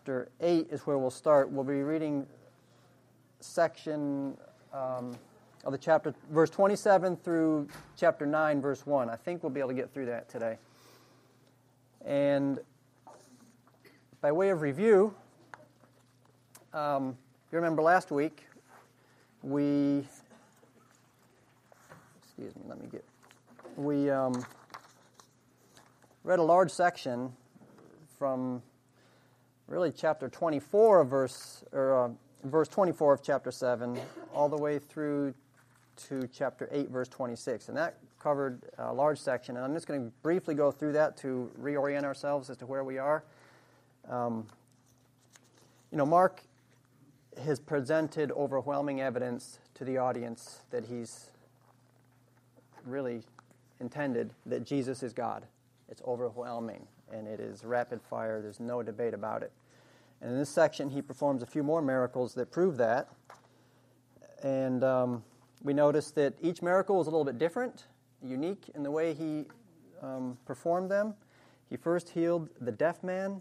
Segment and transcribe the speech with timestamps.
[0.00, 1.50] chapter 8 is where we'll start.
[1.50, 2.26] We'll be reading
[3.40, 4.34] section
[4.72, 5.14] um,
[5.62, 9.10] of the chapter, verse 27 through chapter 9, verse 1.
[9.10, 10.56] I think we'll be able to get through that today.
[12.06, 12.60] And
[14.22, 15.14] by way of review,
[16.72, 17.14] um,
[17.52, 18.46] you remember last week
[19.42, 20.06] we,
[22.22, 23.04] excuse me, let me get,
[23.76, 24.46] we um,
[26.24, 27.30] read a large section
[28.18, 28.62] from
[29.70, 32.08] really chapter 24 of verse, or uh,
[32.44, 33.98] verse 24 of chapter 7,
[34.34, 35.32] all the way through
[36.08, 37.68] to chapter 8, verse 26.
[37.68, 39.56] And that covered a large section.
[39.56, 42.82] And I'm just going to briefly go through that to reorient ourselves as to where
[42.82, 43.22] we are.
[44.08, 44.46] Um,
[45.92, 46.42] you know, Mark
[47.44, 51.30] has presented overwhelming evidence to the audience that he's
[52.84, 53.22] really
[53.78, 55.44] intended that Jesus is God.
[55.88, 58.40] It's overwhelming and it is rapid fire.
[58.40, 59.52] There's no debate about it.
[60.20, 63.08] And in this section, he performs a few more miracles that prove that.
[64.42, 65.22] And um,
[65.62, 67.86] we notice that each miracle is a little bit different,
[68.22, 69.46] unique in the way he
[70.02, 71.14] um, performed them.
[71.68, 73.40] He first healed the deaf man.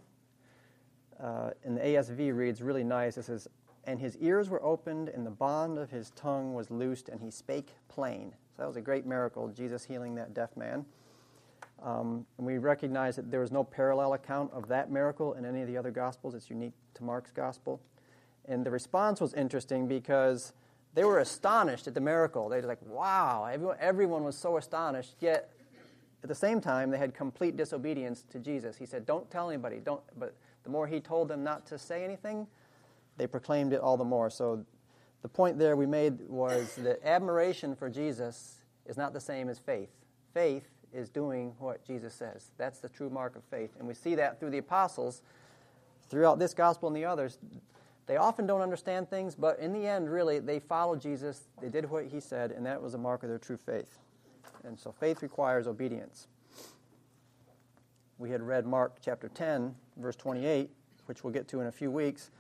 [1.19, 3.17] Uh, and the ASV reads really nice.
[3.17, 3.47] It says,
[3.85, 7.31] And his ears were opened, and the bond of his tongue was loosed, and he
[7.31, 8.31] spake plain.
[8.55, 10.85] So that was a great miracle, Jesus healing that deaf man.
[11.83, 15.61] Um, and we recognize that there is no parallel account of that miracle in any
[15.61, 16.35] of the other Gospels.
[16.35, 17.80] It's unique to Mark's Gospel.
[18.45, 20.53] And the response was interesting because
[20.94, 22.50] they were astonished at the miracle.
[22.50, 25.16] They were like, wow, everyone, everyone was so astonished.
[25.19, 25.52] Yet,
[26.23, 28.75] at the same time, they had complete disobedience to Jesus.
[28.75, 29.77] He said, don't tell anybody.
[29.77, 30.02] Don't.
[30.17, 32.47] But the more he told them not to say anything,
[33.17, 34.30] they proclaimed it all the more.
[34.30, 34.66] So
[35.22, 39.59] the point there we made was that admiration for Jesus is not the same as
[39.59, 39.91] faith.
[40.33, 42.51] Faith is doing what Jesus says.
[42.57, 43.71] That's the true mark of faith.
[43.77, 45.21] And we see that through the apostles,
[46.09, 47.37] throughout this gospel and the others.
[48.07, 51.43] They often don't understand things, but in the end, really, they followed Jesus.
[51.61, 53.99] They did what he said, and that was a mark of their true faith.
[54.63, 56.28] And so faith requires obedience.
[58.17, 60.69] We had read Mark chapter 10, verse 28,
[61.05, 62.31] which we'll get to in a few weeks,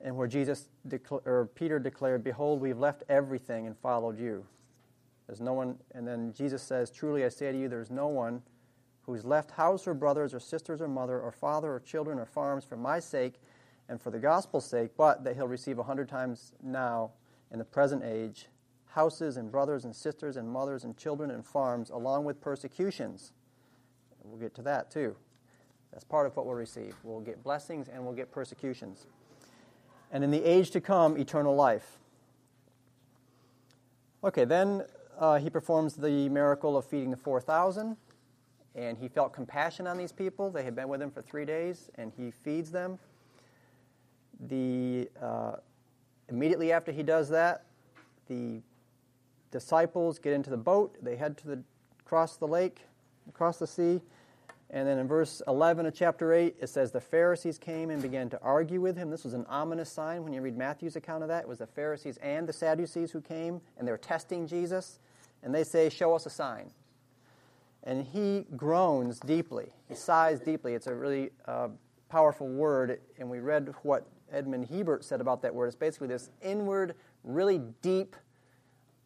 [0.00, 0.68] and where Jesus
[1.10, 4.44] or Peter declared, Behold, we've left everything and followed you.
[5.26, 8.42] There's no one, and then Jesus says, Truly I say to you, there's no one
[9.02, 12.64] who's left house or brothers or sisters or mother or father or children or farms
[12.64, 13.34] for my sake
[13.88, 17.10] and for the gospel's sake, but that he'll receive a hundred times now
[17.50, 18.48] in the present age
[18.86, 23.32] houses and brothers and sisters and mothers and children and farms, along with persecutions.
[24.22, 25.16] We'll get to that too.
[25.92, 26.94] That's part of what we'll receive.
[27.02, 29.06] We'll get blessings and we'll get persecutions.
[30.10, 31.98] And in the age to come, eternal life.
[34.22, 34.84] Okay, then
[35.22, 37.96] uh, he performs the miracle of feeding the 4,000,
[38.74, 40.50] and he felt compassion on these people.
[40.50, 42.98] They had been with him for three days, and he feeds them.
[44.48, 45.52] The, uh,
[46.28, 47.66] immediately after he does that,
[48.26, 48.62] the
[49.52, 50.96] disciples get into the boat.
[51.00, 51.62] They head to the,
[52.00, 52.80] across the lake,
[53.28, 54.00] across the sea.
[54.70, 58.28] And then in verse 11 of chapter 8, it says, The Pharisees came and began
[58.30, 59.10] to argue with him.
[59.10, 61.42] This was an ominous sign when you read Matthew's account of that.
[61.42, 64.98] It was the Pharisees and the Sadducees who came, and they were testing Jesus
[65.42, 66.70] and they say, Show us a sign.
[67.84, 69.72] And he groans deeply.
[69.88, 70.74] He sighs deeply.
[70.74, 71.68] It's a really uh,
[72.08, 73.00] powerful word.
[73.18, 75.66] And we read what Edmond Hiebert said about that word.
[75.66, 76.94] It's basically this inward,
[77.24, 78.14] really deep,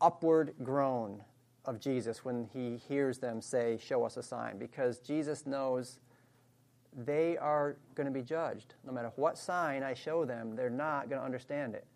[0.00, 1.22] upward groan
[1.64, 4.58] of Jesus when he hears them say, Show us a sign.
[4.58, 6.00] Because Jesus knows
[6.96, 8.75] they are going to be judged.
[8.84, 11.86] No matter what sign I show them, they're not going to understand it.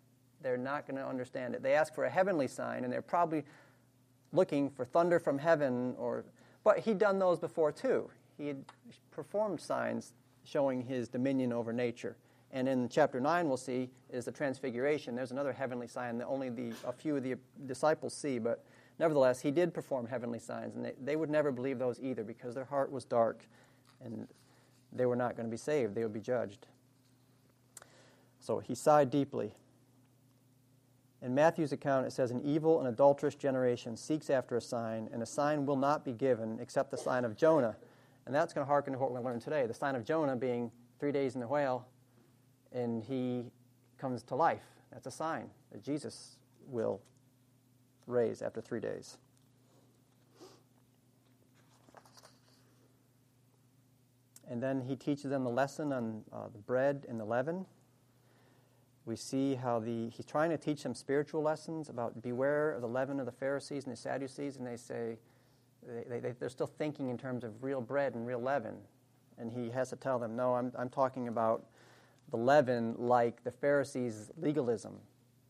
[0.41, 1.63] They're not going to understand it.
[1.63, 3.43] They ask for a heavenly sign, and they're probably
[4.33, 6.25] looking for thunder from heaven or
[6.63, 8.09] but he'd done those before too.
[8.37, 8.63] He had
[9.09, 12.17] performed signs showing his dominion over nature.
[12.51, 15.15] And in chapter 9 we'll see is the transfiguration.
[15.15, 18.63] There's another heavenly sign that only the, a few of the disciples see but
[18.99, 22.55] nevertheless he did perform heavenly signs and they, they would never believe those either because
[22.55, 23.45] their heart was dark
[24.03, 24.27] and
[24.93, 25.95] they were not going to be saved.
[25.95, 26.67] They would be judged.
[28.39, 29.53] So he sighed deeply
[31.21, 35.21] in Matthew's account, it says, An evil and adulterous generation seeks after a sign, and
[35.21, 37.75] a sign will not be given except the sign of Jonah.
[38.25, 39.67] And that's going to harken to what we're going to learn today.
[39.67, 41.87] The sign of Jonah being three days in the whale,
[42.71, 43.45] and he
[43.99, 44.63] comes to life.
[44.91, 46.37] That's a sign that Jesus
[46.67, 47.01] will
[48.07, 49.17] raise after three days.
[54.49, 57.65] And then he teaches them the lesson on uh, the bread and the leaven.
[59.05, 62.87] We see how the, he's trying to teach them spiritual lessons about beware of the
[62.87, 65.17] leaven of the Pharisees and the Sadducees, and they say
[66.07, 68.75] they, they, they're still thinking in terms of real bread and real leaven.
[69.37, 71.65] And he has to tell them, no, I'm, I'm talking about
[72.29, 74.97] the leaven like the Pharisees' legalism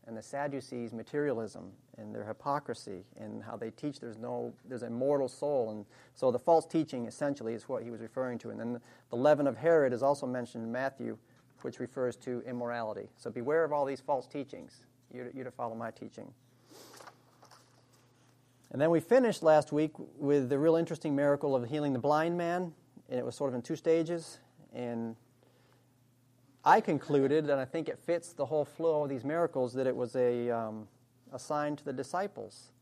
[0.06, 4.90] and the Sadducees' materialism and their hypocrisy and how they teach there's no there's a
[4.90, 5.70] mortal soul.
[5.70, 5.84] And
[6.14, 8.50] so the false teaching essentially is what he was referring to.
[8.50, 11.18] And then the leaven of Herod is also mentioned in Matthew
[11.64, 13.08] which refers to immorality.
[13.16, 14.84] So beware of all these false teachings.
[15.12, 16.32] You're, you're to follow my teaching.
[18.70, 22.38] And then we finished last week with the real interesting miracle of healing the blind
[22.38, 22.72] man
[23.12, 24.38] and it was sort of in two stages.
[24.74, 25.14] And
[26.64, 29.94] I concluded, and I think it fits the whole flow of these miracles, that it
[29.94, 30.88] was a, um,
[31.30, 32.72] a sign to the disciples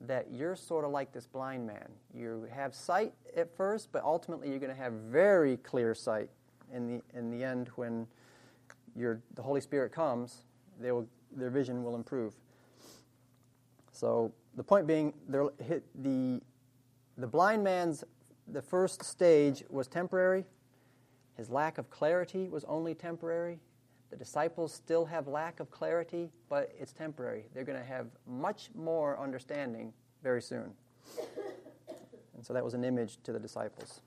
[0.00, 1.88] that you're sort of like this blind man.
[2.14, 6.30] You have sight at first, but ultimately you're going to have very clear sight
[6.72, 8.06] in the, in the end when
[8.94, 10.42] your, the Holy Spirit comes,
[10.80, 12.34] they will, their vision will improve.
[13.92, 16.40] So the point being, the,
[17.18, 18.04] the blind man's
[18.48, 20.44] the first stage was temporary
[21.36, 23.60] his lack of clarity was only temporary.
[24.10, 27.44] The disciples still have lack of clarity, but it's temporary.
[27.52, 29.92] They're going to have much more understanding
[30.22, 30.72] very soon.
[32.34, 34.00] And so that was an image to the disciples.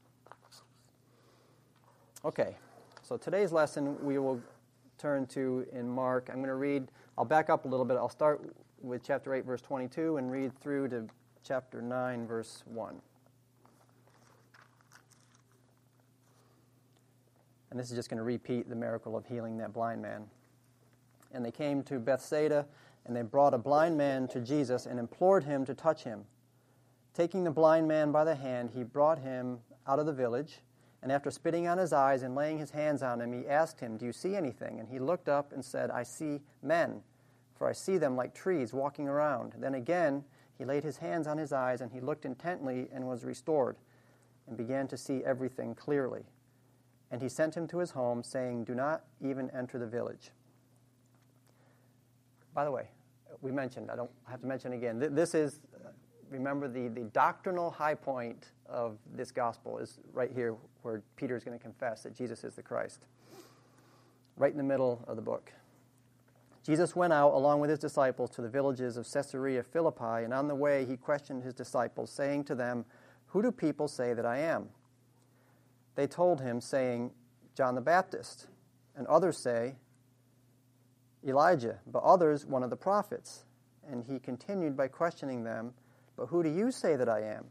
[2.25, 2.57] Okay,
[3.01, 4.42] so today's lesson we will
[4.98, 6.27] turn to in Mark.
[6.27, 7.95] I'm going to read, I'll back up a little bit.
[7.95, 11.07] I'll start with chapter 8, verse 22, and read through to
[11.45, 13.01] chapter 9, verse 1.
[17.71, 20.25] And this is just going to repeat the miracle of healing that blind man.
[21.33, 22.65] And they came to Bethsaida,
[23.06, 26.25] and they brought a blind man to Jesus and implored him to touch him.
[27.13, 30.60] Taking the blind man by the hand, he brought him out of the village.
[31.01, 33.98] And after spitting on his eyes and laying his hands on him, he asked him,
[33.98, 34.80] Do you see anything?
[34.80, 37.01] And he looked up and said, I see men,
[37.56, 39.54] for I see them like trees walking around.
[39.57, 40.25] Then again,
[40.57, 43.78] he laid his hands on his eyes, and he looked intently and was restored,
[44.48, 46.24] and began to see everything clearly.
[47.12, 50.31] And he sent him to his home, saying, Do not even enter the village.
[52.54, 52.90] By the way,
[53.42, 55.90] we mentioned, I don't have to mention again, this is, uh,
[56.30, 61.43] remember, the, the doctrinal high point of this gospel is right here where Peter is
[61.43, 63.05] going to confess that Jesus is the Christ.
[64.37, 65.51] Right in the middle of the book.
[66.65, 70.47] Jesus went out along with his disciples to the villages of Caesarea Philippi, and on
[70.47, 72.85] the way he questioned his disciples, saying to them,
[73.27, 74.69] Who do people say that I am?
[75.99, 77.11] they told him, saying,
[77.55, 78.47] John the Baptist.
[78.95, 79.75] And others say,
[81.27, 83.43] Elijah, but others, one of the prophets.
[83.85, 85.73] And he continued by questioning them,
[86.15, 87.47] But who do you say that I am?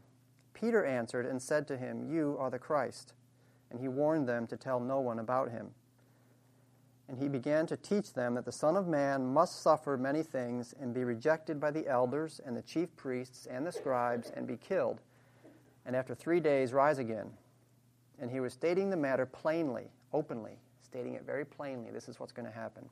[0.53, 3.13] Peter answered and said to him, You are the Christ.
[3.71, 5.71] And he warned them to tell no one about him.
[7.07, 10.75] And he began to teach them that the Son of Man must suffer many things
[10.79, 14.57] and be rejected by the elders and the chief priests and the scribes and be
[14.57, 15.01] killed,
[15.87, 17.31] and after three days rise again.
[18.21, 21.89] And he was stating the matter plainly, openly, stating it very plainly.
[21.89, 22.87] This is what's going to happen.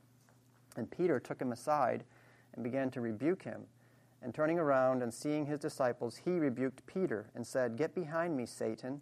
[0.78, 2.04] And Peter took him aside
[2.56, 3.64] and began to rebuke him.
[4.24, 8.48] And turning around and seeing his disciples, he rebuked Peter and said, Get behind me,
[8.48, 9.02] Satan,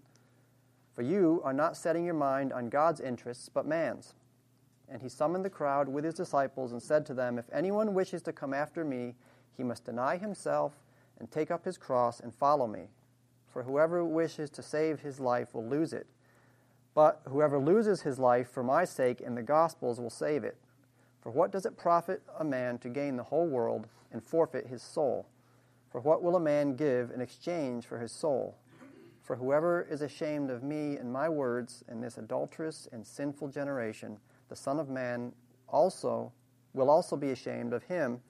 [0.95, 4.15] for you are not setting your mind on God's interests, but man's.
[4.87, 8.21] And he summoned the crowd with his disciples and said to them, If anyone wishes
[8.23, 9.15] to come after me,
[9.55, 10.73] he must deny himself
[11.19, 12.87] and take up his cross and follow me.
[13.47, 16.07] For whoever wishes to save his life will lose it
[16.95, 20.57] but whoever loses his life for my sake and the gospel's will save it.
[21.21, 24.81] For what does it profit a man to gain the whole world and forfeit his
[24.81, 25.27] soul?
[25.91, 28.57] For what will a man give in exchange for his soul?
[29.25, 34.19] For whoever is ashamed of me and my words in this adulterous and sinful generation,
[34.49, 35.33] the Son of Man
[35.67, 36.31] also
[36.75, 38.21] will also be ashamed of him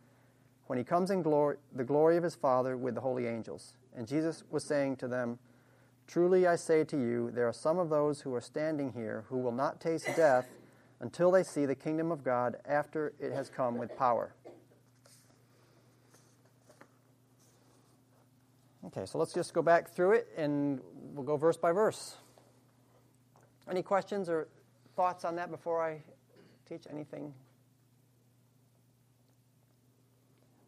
[0.67, 3.75] when he comes in glory, the glory of his Father with the holy angels.
[3.93, 5.37] And Jesus was saying to them,
[6.07, 9.39] Truly I say to you, there are some of those who are standing here who
[9.39, 10.47] will not taste death
[11.01, 14.33] until they see the kingdom of God after it has come with power.
[18.87, 20.79] Okay, so let's just go back through it and
[21.13, 22.17] we'll go verse by verse.
[23.69, 24.47] Any questions or
[24.95, 26.03] thoughts on that before I
[26.69, 27.33] teach anything?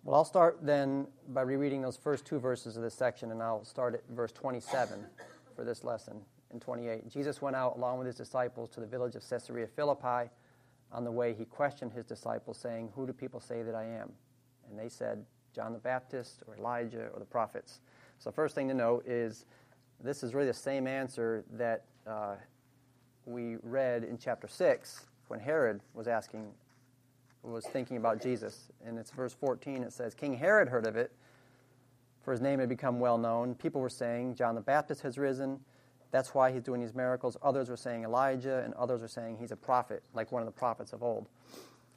[0.03, 3.65] Well, I'll start then by rereading those first two verses of this section, and I'll
[3.65, 5.05] start at verse 27
[5.55, 6.21] for this lesson
[6.51, 7.09] in 28.
[7.09, 10.31] Jesus went out along with his disciples to the village of Caesarea Philippi.
[10.93, 14.13] On the way, he questioned his disciples, saying, Who do people say that I am?
[14.69, 17.81] And they said, John the Baptist, or Elijah, or the prophets.
[18.19, 19.45] So, first thing to note is
[20.03, 22.35] this is really the same answer that uh,
[23.25, 26.51] we read in chapter 6 when Herod was asking
[27.43, 28.69] was thinking about Jesus.
[28.85, 29.83] And it's verse 14.
[29.83, 31.11] It says, King Herod heard of it,
[32.23, 33.55] for his name had become well known.
[33.55, 35.59] People were saying, John the Baptist has risen,
[36.11, 37.37] That's why he's doing these miracles.
[37.41, 40.51] Others were saying Elijah, and others were saying he's a prophet, like one of the
[40.51, 41.27] prophets of old.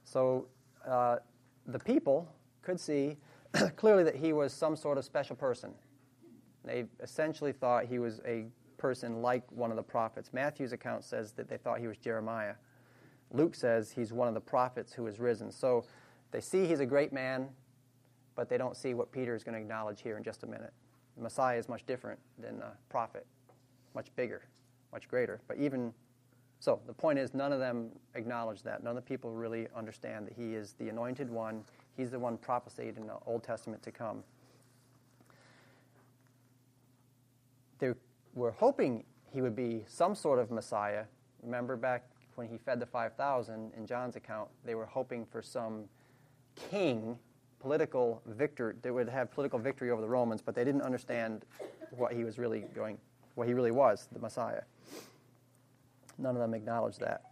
[0.04, 0.46] So
[0.86, 1.16] uh,
[1.66, 3.16] the people could see
[3.76, 5.72] clearly that he was some sort of special person.
[6.64, 8.46] They essentially thought he was a
[8.78, 10.32] person like one of the prophets.
[10.32, 12.54] Matthew's account says that they thought he was Jeremiah.
[13.32, 15.50] Luke says he's one of the prophets who is risen.
[15.52, 15.84] So
[16.30, 17.48] they see he's a great man,
[18.34, 20.72] but they don't see what Peter is going to acknowledge here in just a minute.
[21.16, 23.26] The Messiah is much different than a prophet,
[23.94, 24.42] much bigger,
[24.92, 25.40] much greater.
[25.46, 25.92] But even
[26.60, 28.82] so, the point is, none of them acknowledge that.
[28.84, 31.64] None of the people really understand that he is the anointed one.
[31.96, 34.22] He's the one prophesied in the Old Testament to come.
[37.80, 37.92] They
[38.34, 41.04] were hoping he would be some sort of Messiah.
[41.42, 42.04] Remember back
[42.36, 45.84] when he fed the 5,000 in John's account, they were hoping for some
[46.70, 47.18] king,
[47.58, 51.44] political victor, that would have political victory over the Romans, but they didn't understand
[51.90, 52.98] what he was really going,
[53.34, 54.62] what he really was, the Messiah.
[56.18, 57.22] None of them acknowledged that.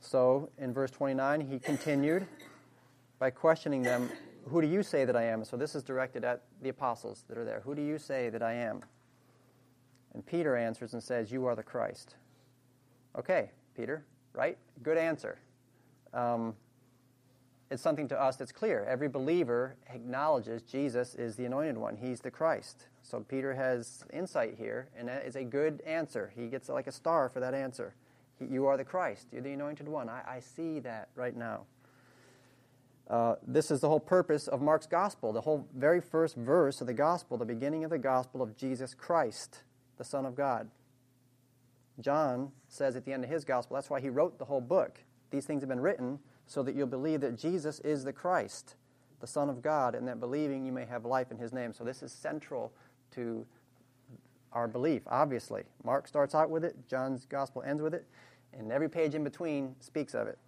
[0.00, 2.26] So in verse 29, he continued
[3.18, 4.10] by questioning them,
[4.48, 5.44] Who do you say that I am?
[5.44, 7.60] So this is directed at the apostles that are there.
[7.64, 8.82] Who do you say that I am?
[10.14, 12.16] And Peter answers and says, You are the Christ.
[13.18, 14.58] Okay, Peter, right?
[14.82, 15.38] Good answer.
[16.12, 16.54] Um,
[17.70, 18.84] it's something to us that's clear.
[18.84, 22.88] Every believer acknowledges Jesus is the anointed one, He's the Christ.
[23.02, 26.32] So Peter has insight here, and that is a good answer.
[26.36, 27.94] He gets like a star for that answer.
[28.38, 30.08] He, you are the Christ, you're the anointed one.
[30.08, 31.62] I, I see that right now.
[33.08, 36.86] Uh, this is the whole purpose of Mark's gospel, the whole very first verse of
[36.86, 39.62] the gospel, the beginning of the gospel of Jesus Christ,
[39.98, 40.70] the Son of God.
[42.00, 45.00] John says at the end of his gospel, that's why he wrote the whole book.
[45.30, 48.76] These things have been written so that you'll believe that Jesus is the Christ,
[49.20, 51.72] the Son of God, and that believing you may have life in his name.
[51.72, 52.72] So this is central
[53.12, 53.46] to
[54.52, 55.64] our belief, obviously.
[55.84, 58.06] Mark starts out with it, John's gospel ends with it,
[58.52, 60.38] and every page in between speaks of it.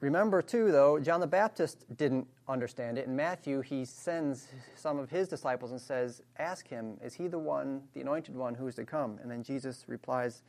[0.00, 3.06] Remember, too, though, John the Baptist didn't understand it.
[3.06, 7.38] In Matthew, he sends some of his disciples and says, Ask him, is he the
[7.38, 9.18] one, the anointed one, who is to come?
[9.22, 10.42] And then Jesus replies,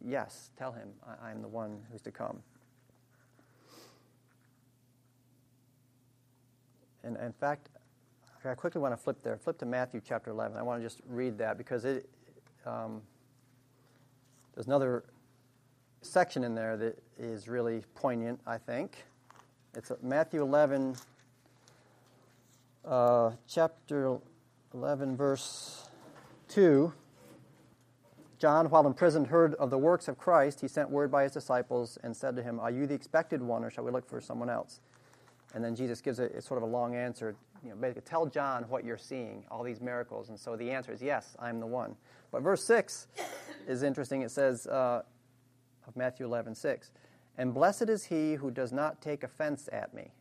[0.00, 0.88] Yes, tell him,
[1.22, 2.42] I am the one who's to come.
[7.02, 7.68] And in fact,
[8.46, 9.36] I quickly want to flip there.
[9.36, 10.56] Flip to Matthew chapter 11.
[10.56, 12.08] I want to just read that because it,
[12.66, 13.02] um,
[14.54, 15.04] there's another
[16.04, 19.04] section in there that is really poignant, I think.
[19.74, 20.96] It's Matthew 11,
[22.84, 24.18] uh, chapter
[24.74, 25.88] 11, verse
[26.48, 26.92] 2.
[28.38, 30.60] John, while imprisoned, heard of the works of Christ.
[30.60, 33.64] He sent word by his disciples and said to him, Are you the expected one,
[33.64, 34.80] or shall we look for someone else?
[35.54, 37.34] And then Jesus gives a, a sort of a long answer.
[37.62, 40.28] You know, basically, tell John what you're seeing, all these miracles.
[40.28, 41.96] And so the answer is, Yes, I'm the one.
[42.30, 43.06] But verse 6
[43.68, 44.22] is interesting.
[44.22, 45.02] It says, uh,
[45.86, 46.90] of Matthew 11, 6.
[47.36, 50.12] And blessed is he who does not take offense at me.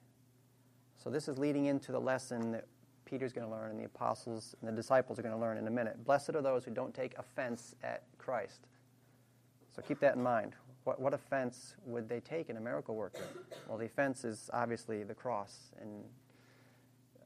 [0.98, 2.66] So this is leading into the lesson that
[3.06, 5.68] Peter's going to learn and the apostles and the disciples are going to learn in
[5.68, 6.04] a minute.
[6.06, 8.62] Blessed are those who don't take offense at Christ.
[9.76, 10.54] So keep that in mind.
[10.84, 13.24] What, what offense would they take in a miracle worker?
[13.68, 16.04] Well, the offense is obviously the cross, and,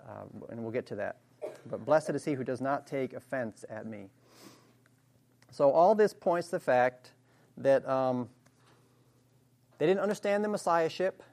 [0.08, 1.18] uh, and we'll get to that.
[1.66, 4.10] But blessed is he who does not take offense at me.
[5.52, 7.12] So all this points to the fact
[7.58, 8.30] that um,
[9.78, 11.24] they didn't understand the Messiahship.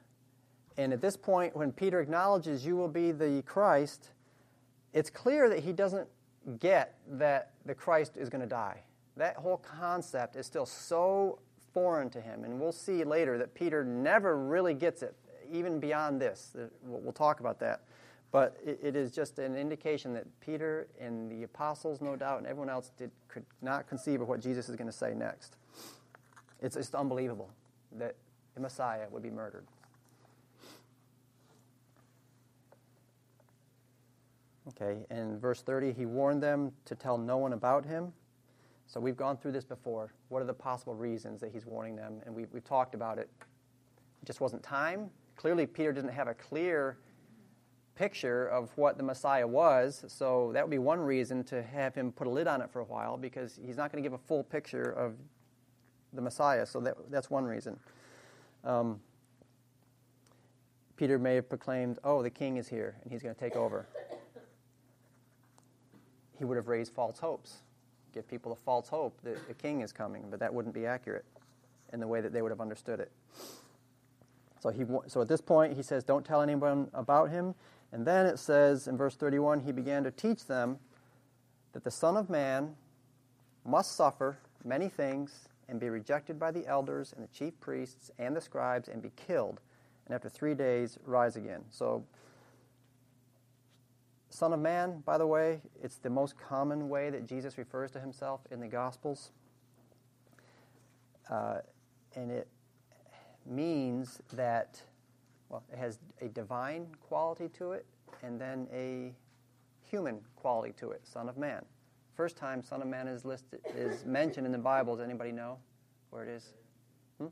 [0.77, 4.09] And at this point, when Peter acknowledges you will be the Christ,
[4.93, 6.07] it's clear that he doesn't
[6.59, 8.81] get that the Christ is going to die.
[9.17, 11.39] That whole concept is still so
[11.73, 12.43] foreign to him.
[12.43, 15.15] And we'll see later that Peter never really gets it,
[15.51, 16.55] even beyond this.
[16.83, 17.81] We'll talk about that.
[18.31, 22.69] But it is just an indication that Peter and the apostles, no doubt, and everyone
[22.69, 25.55] else did, could not conceive of what Jesus is going to say next.
[26.65, 27.51] It's just unbelievable
[27.99, 28.15] that
[28.55, 29.67] the Messiah would be murdered.
[34.69, 38.11] Okay, in verse 30, he warned them to tell no one about him.
[38.87, 40.11] So we've gone through this before.
[40.29, 42.19] What are the possible reasons that he's warning them?
[42.25, 43.29] And we, we've talked about it.
[44.23, 45.11] It just wasn't time.
[45.35, 46.97] Clearly, Peter didn't have a clear
[47.93, 52.11] picture of what the Messiah was, so that would be one reason to have him
[52.11, 54.23] put a lid on it for a while because he's not going to give a
[54.23, 55.13] full picture of
[56.15, 56.65] the Messiah.
[56.65, 57.79] So that, that's one reason.
[58.63, 58.99] Um,
[60.97, 63.87] Peter may have proclaimed, Oh, the king is here and he's going to take over.
[66.37, 67.59] He would have raised false hopes,
[68.13, 71.25] give people a false hope that the king is coming, but that wouldn't be accurate
[71.93, 73.11] in the way that they would have understood it.
[74.59, 77.55] So, he, so at this point, he says, Don't tell anyone about him.
[77.91, 80.79] And then it says in verse 31, he began to teach them
[81.73, 82.75] that the Son of Man
[83.63, 88.35] must suffer many things and be rejected by the elders and the chief priests and
[88.35, 89.59] the scribes and be killed,
[90.05, 91.63] and after three days rise again.
[91.69, 92.03] So,
[94.29, 97.99] Son of Man, by the way, it's the most common way that Jesus refers to
[97.99, 99.31] himself in the Gospels.
[101.29, 101.59] Uh,
[102.15, 102.47] and it
[103.45, 104.81] means that,
[105.49, 107.85] well, it has a divine quality to it
[108.23, 109.13] and then a
[109.89, 111.63] human quality to it, Son of Man.
[112.15, 114.95] First time Son of Man is listed is mentioned in the Bible.
[114.95, 115.57] Does anybody know
[116.11, 116.53] where it is?
[117.19, 117.27] Hmm?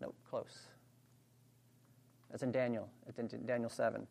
[0.00, 0.58] Nope, close.
[2.30, 2.88] That's in Daniel.
[3.06, 4.06] It's in Daniel 7.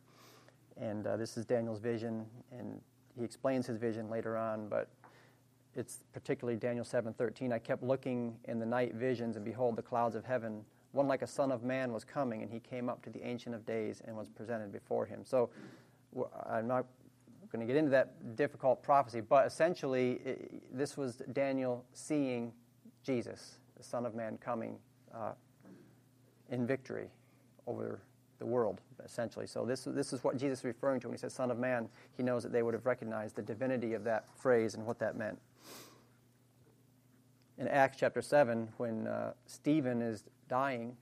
[0.77, 2.79] And uh, this is Daniel's vision, and
[3.17, 4.89] he explains his vision later on, but
[5.75, 7.51] it's particularly Daniel 7:13.
[7.51, 11.21] I kept looking in the night visions, and behold, the clouds of heaven, one like
[11.21, 14.01] a son of man was coming, and he came up to the Ancient of Days
[14.05, 15.25] and was presented before him.
[15.25, 15.49] So
[16.45, 16.85] I'm not
[17.51, 22.53] going to get into that difficult prophecy, but essentially, it, this was Daniel seeing
[23.03, 24.77] Jesus, the Son of Man, coming
[25.13, 25.31] uh,
[26.49, 27.07] in victory
[27.67, 28.01] over
[28.39, 29.45] the world, essentially.
[29.45, 31.89] So this, this is what Jesus is referring to when he says Son of Man.
[32.15, 35.17] He knows that they would have recognized the divinity of that phrase and what that
[35.17, 35.39] meant.
[37.57, 40.95] In Acts chapter 7, when uh, Stephen is dying,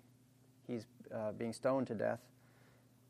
[0.67, 2.19] he's uh, being stoned to death,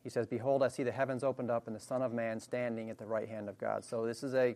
[0.07, 2.89] he says, Behold, I see the heavens opened up and the Son of Man standing
[2.89, 3.83] at the right hand of God.
[3.83, 4.55] So this is a,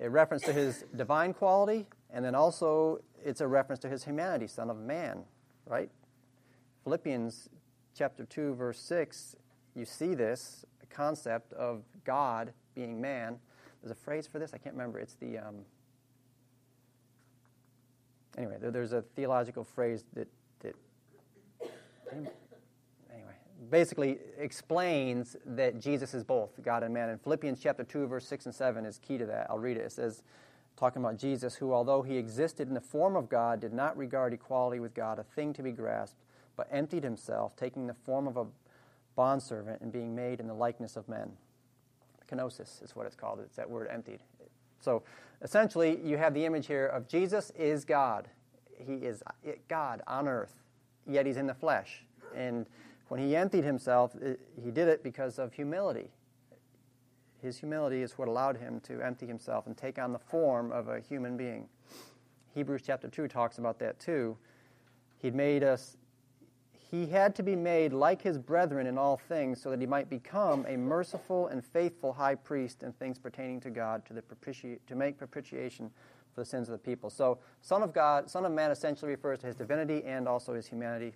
[0.00, 4.46] a reference to his divine quality, and then also it's a reference to his humanity,
[4.46, 5.24] Son of Man,
[5.66, 5.90] right?
[6.84, 7.50] Philippians
[7.94, 9.36] chapter 2, verse 6,
[9.74, 13.36] you see this concept of God being man.
[13.82, 15.00] There's a phrase for this, I can't remember.
[15.00, 15.36] It's the.
[15.36, 15.56] Um,
[18.38, 20.28] anyway, there, there's a theological phrase that,
[20.60, 20.76] that
[23.70, 27.08] basically explains that Jesus is both God and man.
[27.08, 29.46] And Philippians chapter 2, verse 6 and 7 is key to that.
[29.48, 29.82] I'll read it.
[29.82, 30.22] It says,
[30.76, 34.32] talking about Jesus, who, although he existed in the form of God, did not regard
[34.32, 36.18] equality with God a thing to be grasped,
[36.56, 38.46] but emptied himself, taking the form of a
[39.14, 41.32] bondservant and being made in the likeness of men.
[42.30, 43.40] Kenosis is what it's called.
[43.40, 44.20] It's that word emptied.
[44.80, 45.02] So
[45.42, 48.28] essentially, you have the image here of Jesus is God.
[48.78, 49.22] He is
[49.68, 50.54] God on earth,
[51.06, 52.02] yet he's in the flesh.
[52.34, 52.66] And
[53.10, 54.14] when he emptied himself,
[54.62, 56.12] he did it because of humility.
[57.42, 60.86] His humility is what allowed him to empty himself and take on the form of
[60.86, 61.68] a human being.
[62.54, 64.36] Hebrews chapter 2 talks about that too.
[65.18, 65.96] He'd made us
[66.72, 70.08] he had to be made like his brethren in all things so that he might
[70.08, 74.78] become a merciful and faithful high priest in things pertaining to God to, the propiti-
[74.86, 75.90] to make propitiation
[76.32, 77.10] for the sins of the people.
[77.10, 80.66] So, Son of God, Son of Man essentially refers to his divinity and also his
[80.66, 81.14] humanity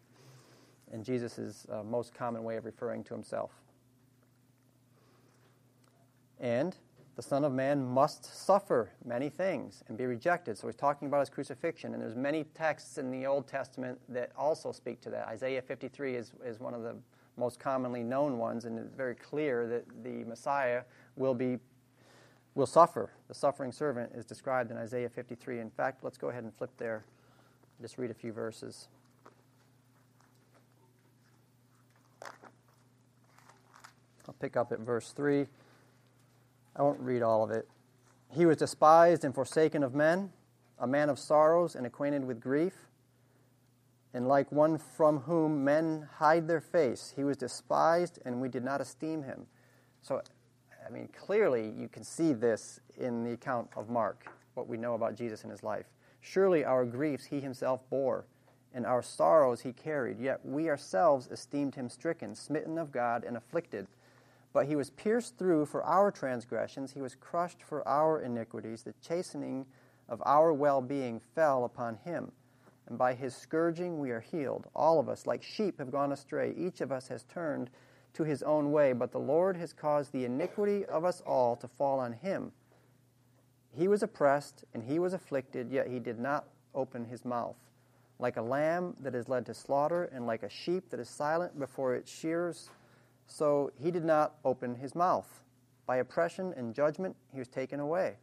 [0.93, 3.53] and Jesus' uh, most common way of referring to himself.
[6.41, 6.77] And
[7.17, 10.59] the Son of Man must suffer many things and be rejected.
[10.59, 11.95] So he's talking about his crucifixion.
[11.95, 15.29] And there's many texts in the Old Testament that also speak to that.
[15.29, 16.97] Isaiah 53 is, is one of the
[17.37, 20.83] most commonly known ones, and it's very clear that the Messiah
[21.17, 21.59] will be
[22.55, 23.11] will suffer.
[23.27, 25.59] The suffering servant is described in Isaiah 53.
[25.59, 27.05] In fact, let's go ahead and flip there.
[27.81, 28.87] Just read a few verses.
[34.29, 35.47] I'll pick up at verse 3.
[36.77, 37.69] I won't read all of it.
[38.31, 40.33] He was despised and forsaken of men,
[40.79, 42.75] a man of sorrows and acquainted with grief.
[44.13, 48.65] And like one from whom men hide their face, he was despised, and we did
[48.65, 49.47] not esteem him.
[50.03, 50.23] So,
[50.87, 54.95] I mean, clearly you can see this in the account of Mark, what we know
[54.95, 55.87] about Jesus in his life.
[56.21, 58.25] Surely our griefs he himself bore,
[58.73, 63.37] and our sorrows he carried, yet we ourselves esteemed him stricken, smitten of God, and
[63.37, 63.87] afflicted.
[64.55, 68.83] But he was pierced through for our transgressions, he was crushed for our iniquities.
[68.83, 69.67] The chastening
[70.09, 72.33] of our well being fell upon him.
[72.87, 74.69] And by his scourging we are healed.
[74.75, 76.55] All of us, like sheep, have gone astray.
[76.57, 77.71] Each of us has turned
[78.13, 81.67] to his own way, but the Lord has caused the iniquity of us all to
[81.67, 82.53] fall on him.
[83.73, 86.45] He was oppressed and he was afflicted, yet he did not
[86.77, 87.57] open his mouth.
[88.21, 91.59] Like a lamb that is led to slaughter, and like a sheep that is silent
[91.59, 92.71] before its shearers,
[93.27, 95.43] so he did not open his mouth.
[95.87, 98.17] By oppression and judgment he was taken away.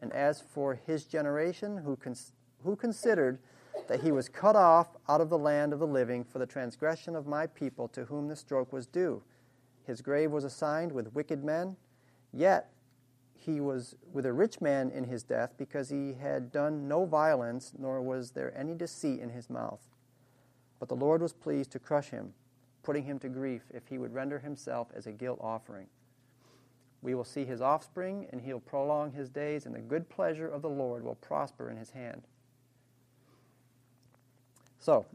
[0.00, 2.32] And as for his generation, who, cons-
[2.64, 3.38] who considered
[3.88, 7.16] that he was cut off out of the land of the living for the transgression
[7.16, 9.22] of my people to whom the stroke was due,
[9.84, 11.76] his grave was assigned with wicked men,
[12.32, 12.70] yet
[13.34, 17.72] he was with a rich man in his death because he had done no violence,
[17.76, 19.80] nor was there any deceit in his mouth.
[20.78, 22.34] But the Lord was pleased to crush him
[22.82, 25.86] putting him to grief if he would render himself as a guilt offering.
[27.02, 30.62] We will see his offspring, and he'll prolong his days, and the good pleasure of
[30.62, 32.22] the Lord will prosper in his hand.
[34.78, 35.06] So,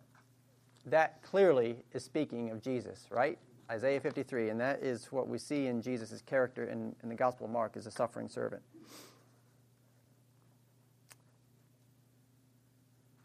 [0.85, 3.37] that clearly is speaking of Jesus, right?
[3.69, 7.45] Isaiah 53, and that is what we see in Jesus' character in, in the Gospel
[7.45, 8.61] of Mark as a suffering servant.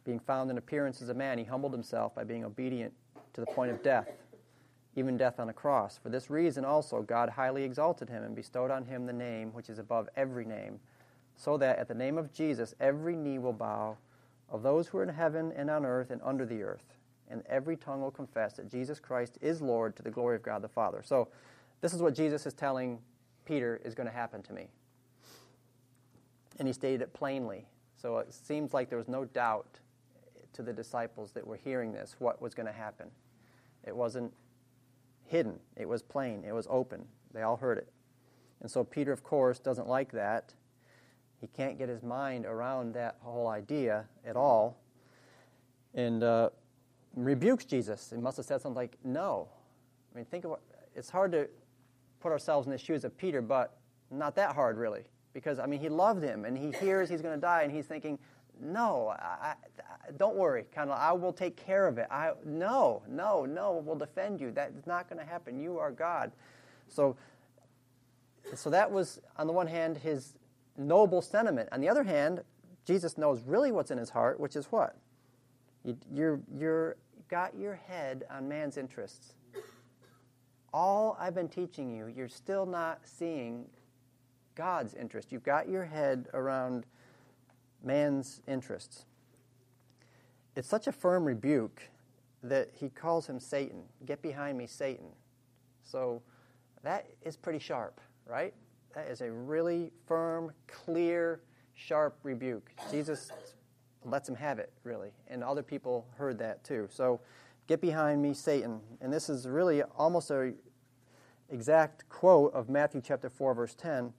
[0.04, 2.92] Being found in appearance as a man, he humbled himself by being obedient
[3.34, 4.08] to the point of death,
[4.94, 5.98] even death on a cross.
[6.02, 9.70] For this reason also God highly exalted him and bestowed on him the name which
[9.70, 10.80] is above every name,
[11.36, 13.96] so that at the name of Jesus every knee will bow
[14.48, 16.96] of those who are in heaven and on earth and under the earth
[17.32, 20.62] and every tongue will confess that Jesus Christ is Lord to the glory of God
[20.62, 21.02] the Father.
[21.02, 21.28] So,
[21.80, 23.00] this is what Jesus is telling
[23.44, 24.68] Peter is going to happen to me.
[26.58, 27.66] And he stated it plainly.
[27.96, 29.80] So, it seems like there was no doubt
[30.52, 33.08] to the disciples that were hearing this what was going to happen.
[33.84, 34.32] It wasn't
[35.26, 37.04] hidden, it was plain, it was open.
[37.32, 37.88] They all heard it.
[38.60, 40.54] And so, Peter, of course, doesn't like that.
[41.40, 44.78] He can't get his mind around that whole idea at all.
[45.94, 46.50] And uh,
[47.16, 48.12] rebukes Jesus.
[48.14, 49.48] He must have said something like, No.
[50.12, 50.60] I mean, think of what,
[50.94, 51.48] it's hard to
[52.20, 53.78] put ourselves in the shoes of Peter, but
[54.10, 55.02] not that hard, really.
[55.32, 57.86] Because, I mean, he loved him, and he hears he's going to die, and he's
[57.86, 58.18] thinking,
[58.60, 59.54] No, I, I,
[60.16, 62.06] don't worry, kind of, I will take care of it.
[62.10, 64.50] I, no, no, no, we'll defend you.
[64.52, 65.58] That's not going to happen.
[65.58, 66.32] You are God.
[66.88, 67.16] So,
[68.54, 70.34] so that was, on the one hand, his
[70.76, 71.68] noble sentiment.
[71.72, 72.42] On the other hand,
[72.84, 74.96] Jesus knows really what's in his heart, which is what?
[75.84, 76.96] You, you're, you're
[77.28, 79.34] got your head on man's interests.
[80.72, 83.66] All I've been teaching you, you're still not seeing
[84.54, 85.32] God's interest.
[85.32, 86.84] You've got your head around
[87.84, 89.06] man's interests.
[90.56, 91.82] It's such a firm rebuke
[92.42, 93.82] that he calls him Satan.
[94.04, 95.06] Get behind me, Satan.
[95.82, 96.22] So
[96.82, 98.52] that is pretty sharp, right?
[98.94, 101.40] That is a really firm, clear,
[101.74, 102.70] sharp rebuke.
[102.90, 103.30] Jesus
[104.04, 105.12] lets him have it, really.
[105.28, 106.88] And other people heard that too.
[106.90, 107.20] So,
[107.66, 108.80] get behind me, Satan.
[109.00, 110.52] And this is really almost a
[111.50, 114.12] exact quote of Matthew chapter 4, verse 10.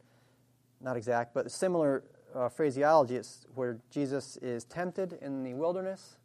[0.81, 2.03] Not exact, but similar
[2.35, 3.15] uh, phraseology.
[3.15, 6.17] It's where Jesus is tempted in the wilderness.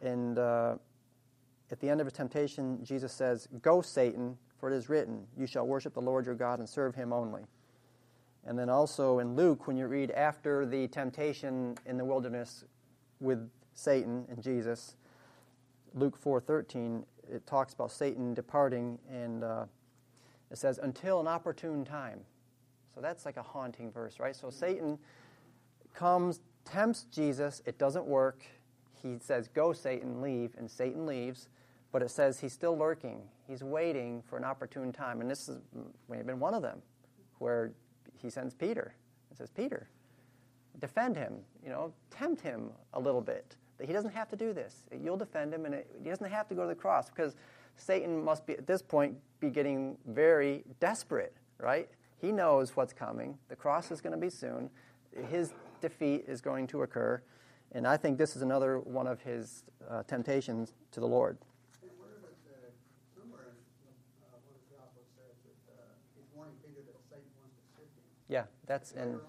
[0.00, 0.76] And uh,
[1.70, 5.46] at the end of his temptation, Jesus says, Go, Satan, for it is written, You
[5.46, 7.42] shall worship the Lord your God and serve him only.
[8.46, 12.64] And then also in Luke, when you read after the temptation in the wilderness
[13.20, 14.96] with Satan and Jesus,
[15.94, 19.64] Luke 4:13, it talks about Satan departing, and uh,
[20.50, 22.20] it says until an opportune time.
[22.94, 24.36] So that's like a haunting verse, right?
[24.36, 24.98] So Satan
[25.94, 27.62] comes, tempts Jesus.
[27.66, 28.44] It doesn't work.
[29.02, 31.48] He says, "Go, Satan, leave," and Satan leaves.
[31.92, 33.22] But it says he's still lurking.
[33.46, 35.60] He's waiting for an opportune time, and this is,
[36.08, 36.82] may have been one of them,
[37.38, 37.72] where
[38.20, 38.94] he sends Peter
[39.30, 39.88] and says, Peter,
[40.80, 43.54] defend him, you know, tempt him a little bit.
[43.78, 44.86] That he doesn't have to do this.
[44.92, 47.36] You'll defend him, and it, he doesn't have to go to the cross because
[47.76, 51.88] Satan must be, at this point, be getting very desperate, right?
[52.20, 53.38] He knows what's coming.
[53.48, 54.70] The cross is going to be soon.
[55.30, 57.22] His defeat is going to occur.
[57.72, 61.38] And I think this is another one of his uh, temptations to the Lord.
[68.28, 69.20] Yeah, that's in.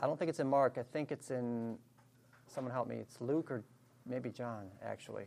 [0.00, 0.76] I don't think it's in Mark.
[0.78, 1.78] I think it's in.
[2.46, 2.96] Someone help me.
[2.96, 3.64] It's Luke or
[4.06, 5.24] maybe John, actually.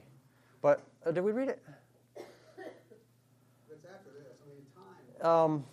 [0.61, 1.63] But uh, did we read it?
[2.15, 4.37] It's after this.
[4.41, 4.65] I mean,
[5.21, 5.29] time.
[5.29, 5.65] Um,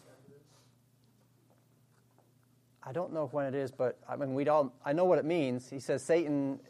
[2.87, 4.75] I don't know when it is, but I mean, we all.
[4.85, 5.71] I know what it means.
[5.71, 6.61] He says Satan.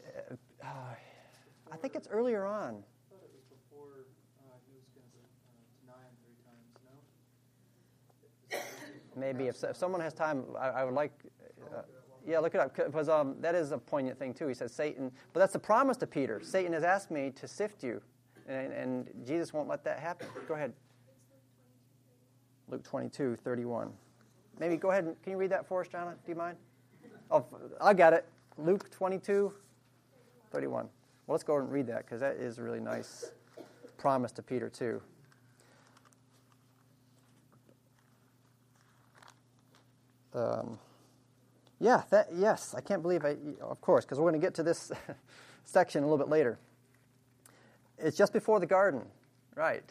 [0.62, 0.66] Uh,
[1.72, 2.84] I think it's earlier on.
[9.16, 11.12] maybe if, if someone has time, I, I would like,
[11.74, 11.82] uh,
[12.26, 14.48] yeah, look it up because um, that is a poignant thing too.
[14.48, 16.40] He says Satan, but that's the promise to Peter.
[16.42, 18.00] Satan has asked me to sift you,
[18.48, 20.26] and, and Jesus won't let that happen.
[20.48, 20.72] Go ahead.
[22.68, 23.92] Luke 22, 31.
[24.58, 26.06] Maybe go ahead and can you read that for us, John?
[26.06, 26.56] Do you mind?
[27.30, 27.44] Oh,
[27.80, 28.26] I got it.
[28.56, 29.52] Luke 22,
[30.52, 30.88] 31.
[31.26, 33.32] Well, let's go and read that because that is a really nice
[33.96, 35.00] promise to Peter too.
[40.34, 40.78] um,
[41.80, 44.62] yeah, that, yes, I can't believe I, of course, because we're going to get to
[44.62, 44.90] this
[45.64, 46.58] section a little bit later.
[47.98, 49.02] It's just before the garden,
[49.54, 49.84] right?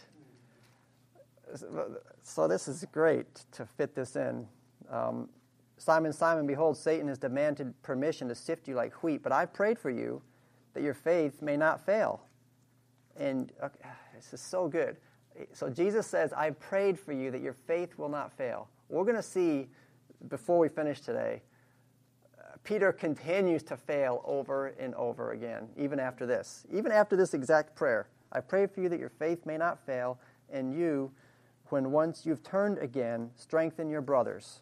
[2.23, 4.47] So this is great to fit this in.
[4.89, 5.29] Um,
[5.77, 9.77] Simon, Simon, behold, Satan has demanded permission to sift you like wheat, but I've prayed
[9.77, 10.21] for you
[10.73, 12.23] that your faith may not fail.
[13.17, 14.97] And okay, this is so good.
[15.51, 18.69] So Jesus says, I've prayed for you that your faith will not fail.
[18.89, 19.67] we're going to see
[20.29, 21.41] before we finish today,
[22.63, 26.65] Peter continues to fail over and over again, even after this.
[26.71, 30.19] Even after this exact prayer I pray for you that your faith may not fail,
[30.51, 31.11] and you,
[31.73, 34.61] when once you've turned again, strengthen your brothers.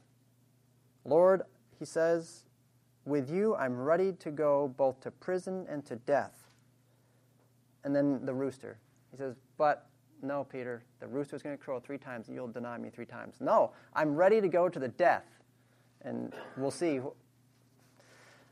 [1.03, 1.41] Lord,
[1.77, 2.45] he says,
[3.03, 6.47] with you I'm ready to go both to prison and to death.
[7.83, 8.77] And then the rooster.
[9.11, 9.87] He says, But
[10.21, 13.35] no, Peter, the rooster's going to crow three times you'll deny me three times.
[13.41, 15.25] No, I'm ready to go to the death.
[16.03, 17.01] And we'll see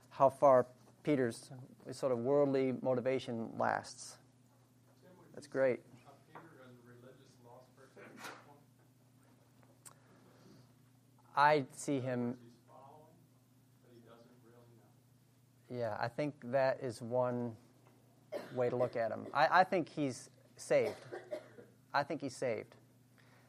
[0.10, 0.66] how far
[1.04, 1.50] Peter's
[1.92, 4.18] sort of worldly motivation lasts.
[5.34, 5.80] That's great.
[11.40, 12.36] I see him.
[15.70, 17.56] Yeah, I think that is one
[18.54, 19.26] way to look at him.
[19.34, 20.98] I, I think he's saved.
[21.94, 22.76] I think he's saved.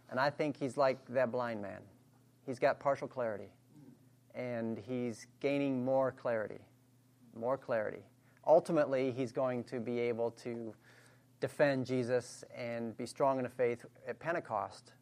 [0.09, 1.81] And I think he's like that blind man.
[2.47, 3.49] He's got partial clarity.
[4.37, 6.61] And he's gaining more clarity.
[7.35, 8.05] More clarity.
[8.47, 10.73] Ultimately, he's going to be able to
[11.41, 14.93] defend Jesus and be strong in the faith at Pentecost.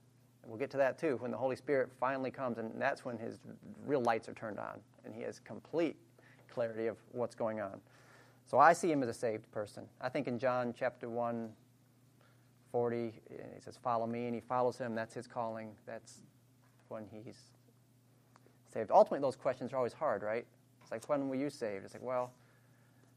[0.48, 3.38] We'll get to that too when the Holy Spirit finally comes, and that's when his
[3.84, 5.96] real lights are turned on and he has complete
[6.48, 7.80] clarity of what's going on.
[8.46, 9.84] So I see him as a saved person.
[10.00, 11.50] I think in John chapter 1,
[12.72, 14.94] 40, he says, Follow me, and he follows him.
[14.94, 15.72] That's his calling.
[15.86, 16.22] That's
[16.88, 17.36] when he's
[18.72, 18.90] saved.
[18.90, 20.46] Ultimately, those questions are always hard, right?
[20.80, 21.84] It's like, when were you saved?
[21.84, 22.32] It's like, well,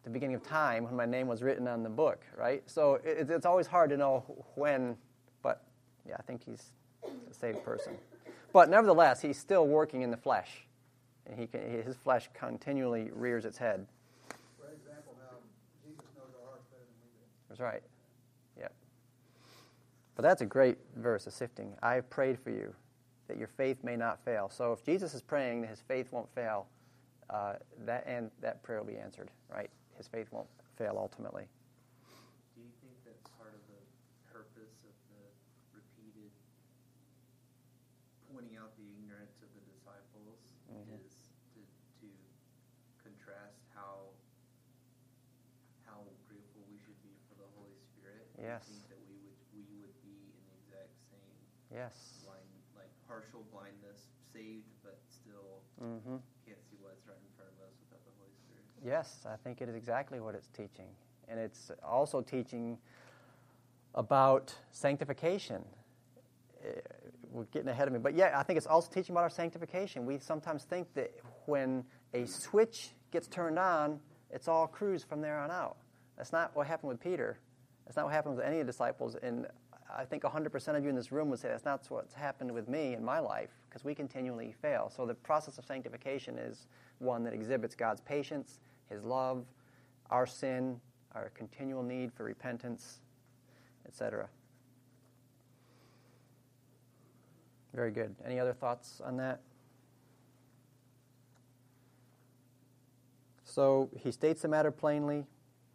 [0.03, 2.61] the beginning of time when my name was written on the book, right?
[2.65, 4.97] So it's always hard to know when,
[5.41, 5.63] but
[6.05, 6.73] yeah, I think he's
[7.41, 7.93] saved person.
[8.53, 10.65] But nevertheless, he's still working in the flesh,
[11.25, 13.85] and he can, his flesh continually rears its head.
[17.49, 17.83] That's right.
[18.57, 18.73] Yep.
[20.15, 21.73] But that's a great verse of sifting.
[21.83, 22.73] I prayed for you
[23.27, 24.49] that your faith may not fail.
[24.49, 26.67] So if Jesus is praying that his faith won't fail,
[27.29, 29.69] uh, that and that prayer will be answered, right?
[30.01, 30.49] his faith won't
[30.81, 31.45] fail ultimately.
[32.57, 33.77] Do you think that part of the
[34.33, 35.21] purpose of the
[35.77, 36.33] repeated
[38.33, 40.97] pointing out the ignorance of the disciples mm-hmm.
[40.97, 41.61] is to,
[42.01, 42.09] to
[42.97, 44.09] contrast how
[45.85, 48.25] how grateful we should be for the Holy Spirit?
[48.51, 48.67] Yes.
[48.67, 51.35] Think that we would we would be in the exact same
[51.71, 51.95] yes
[52.27, 56.19] blind like partial blindness, saved but still mm-hmm.
[56.43, 58.67] Can't see what's right in front of us without the Holy Spirit.
[58.83, 60.91] Yes, I think it is exactly what it's teaching.
[61.29, 62.77] And it's also teaching
[63.95, 65.63] about sanctification.
[66.63, 66.81] Eh,
[67.31, 67.99] we're getting ahead of me.
[67.99, 70.05] But yeah, I think it's also teaching about our sanctification.
[70.05, 71.11] We sometimes think that
[71.45, 75.77] when a switch gets turned on, it's all cruise from there on out.
[76.17, 77.39] That's not what happened with Peter.
[77.91, 79.17] That's not what happened with any of the disciples.
[79.21, 79.47] And
[79.93, 82.69] I think 100% of you in this room would say that's not what's happened with
[82.69, 84.89] me in my life because we continually fail.
[84.95, 86.67] So the process of sanctification is
[86.99, 89.43] one that exhibits God's patience his love,
[90.09, 90.79] our sin,
[91.15, 93.01] our continual need for repentance,
[93.85, 94.29] etc.
[97.73, 98.15] Very good.
[98.25, 99.41] Any other thoughts on that?
[103.43, 105.25] So he states the matter plainly.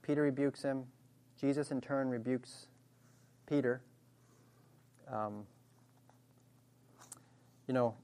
[0.01, 0.87] Peter rebukes him.
[1.41, 2.67] Jesus, in turn, rebukes
[3.47, 3.81] Peter.
[5.11, 5.47] Um,
[7.67, 7.95] you know,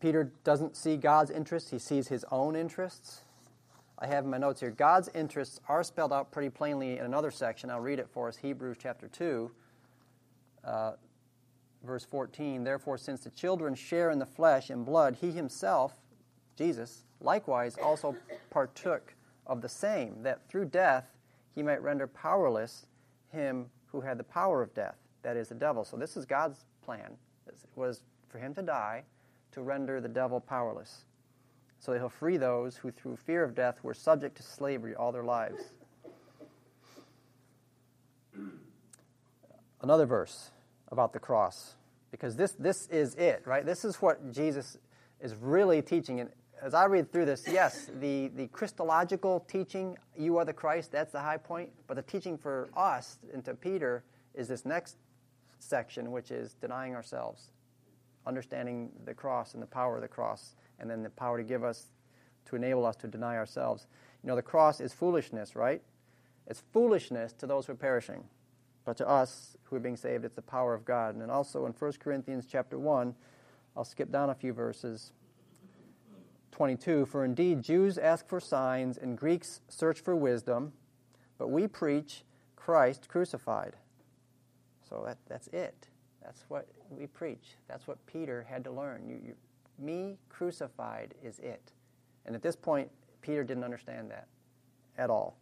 [0.00, 3.22] Peter doesn't see God's interests, he sees his own interests.
[3.98, 4.70] I have in my notes here.
[4.70, 7.70] God's interests are spelled out pretty plainly in another section.
[7.70, 9.50] I'll read it for us Hebrews chapter 2,
[10.64, 10.92] uh,
[11.82, 12.62] verse 14.
[12.62, 15.94] Therefore, since the children share in the flesh and blood, he himself,
[16.58, 18.14] Jesus, likewise also
[18.50, 19.14] partook
[19.46, 21.15] of the same, that through death
[21.56, 22.86] he might render powerless
[23.32, 25.84] him who had the power of death, that is, the devil.
[25.84, 27.16] So, this is God's plan,
[27.48, 29.02] it was for him to die
[29.52, 31.06] to render the devil powerless
[31.78, 35.12] so that he'll free those who, through fear of death, were subject to slavery all
[35.12, 35.62] their lives.
[39.80, 40.50] Another verse
[40.92, 41.74] about the cross,
[42.10, 43.64] because this, this is it, right?
[43.64, 44.76] This is what Jesus
[45.20, 46.20] is really teaching.
[46.20, 46.30] And
[46.62, 51.12] as I read through this, yes, the, the Christological teaching, you are the Christ, that's
[51.12, 51.70] the high point.
[51.86, 54.96] But the teaching for us and to Peter is this next
[55.58, 57.50] section, which is denying ourselves,
[58.26, 61.64] understanding the cross and the power of the cross and then the power to give
[61.64, 61.86] us,
[62.46, 63.86] to enable us to deny ourselves.
[64.22, 65.82] You know, the cross is foolishness, right?
[66.46, 68.24] It's foolishness to those who are perishing.
[68.84, 71.16] But to us who are being saved, it's the power of God.
[71.16, 73.14] And also in 1 Corinthians chapter 1,
[73.76, 75.12] I'll skip down a few verses.
[76.56, 80.72] 22 For indeed Jews ask for signs and Greeks search for wisdom,
[81.36, 82.24] but we preach
[82.56, 83.76] Christ crucified.
[84.88, 85.88] So that, that's it.
[86.24, 87.56] That's what we preach.
[87.68, 89.06] That's what Peter had to learn.
[89.06, 89.34] You, you,
[89.78, 91.72] me crucified is it.
[92.24, 92.90] And at this point,
[93.20, 94.26] Peter didn't understand that
[94.96, 95.36] at all.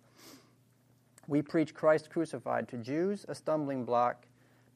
[1.29, 4.27] We preach Christ crucified to Jews, a stumbling block,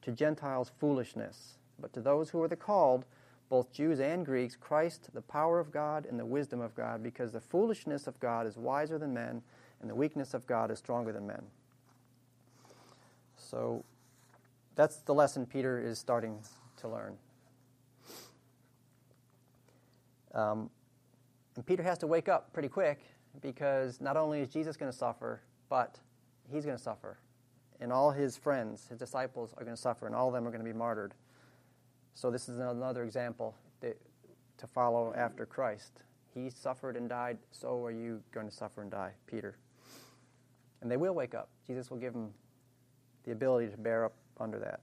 [0.03, 1.57] to Gentiles, foolishness.
[1.79, 3.05] But to those who are the called,
[3.49, 7.31] both Jews and Greeks, Christ, the power of God and the wisdom of God, because
[7.31, 9.41] the foolishness of God is wiser than men,
[9.81, 11.41] and the weakness of God is stronger than men.
[13.37, 13.83] So
[14.75, 16.39] that's the lesson Peter is starting
[16.77, 17.17] to learn.
[20.33, 20.69] Um,
[21.55, 23.01] and Peter has to wake up pretty quick
[23.41, 25.99] because not only is Jesus going to suffer, but
[26.51, 27.17] he's going to suffer.
[27.79, 30.51] And all his friends, his disciples, are going to suffer, and all of them are
[30.51, 31.13] going to be martyred.
[32.13, 33.97] So, this is another example that,
[34.57, 36.03] to follow after Christ.
[36.33, 39.57] He suffered and died, so are you going to suffer and die, Peter.
[40.81, 41.49] And they will wake up.
[41.65, 42.31] Jesus will give them
[43.23, 44.81] the ability to bear up under that.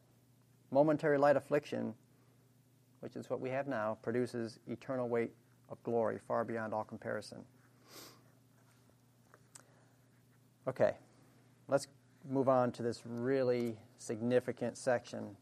[0.70, 1.94] Momentary light affliction,
[3.00, 5.30] which is what we have now, produces eternal weight
[5.68, 7.38] of glory far beyond all comparison.
[10.68, 10.94] Okay,
[11.68, 11.86] let's
[12.28, 15.36] move on to this really significant section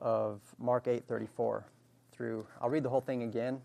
[0.00, 1.64] of Mark 8:34
[2.12, 3.60] through I'll read the whole thing again.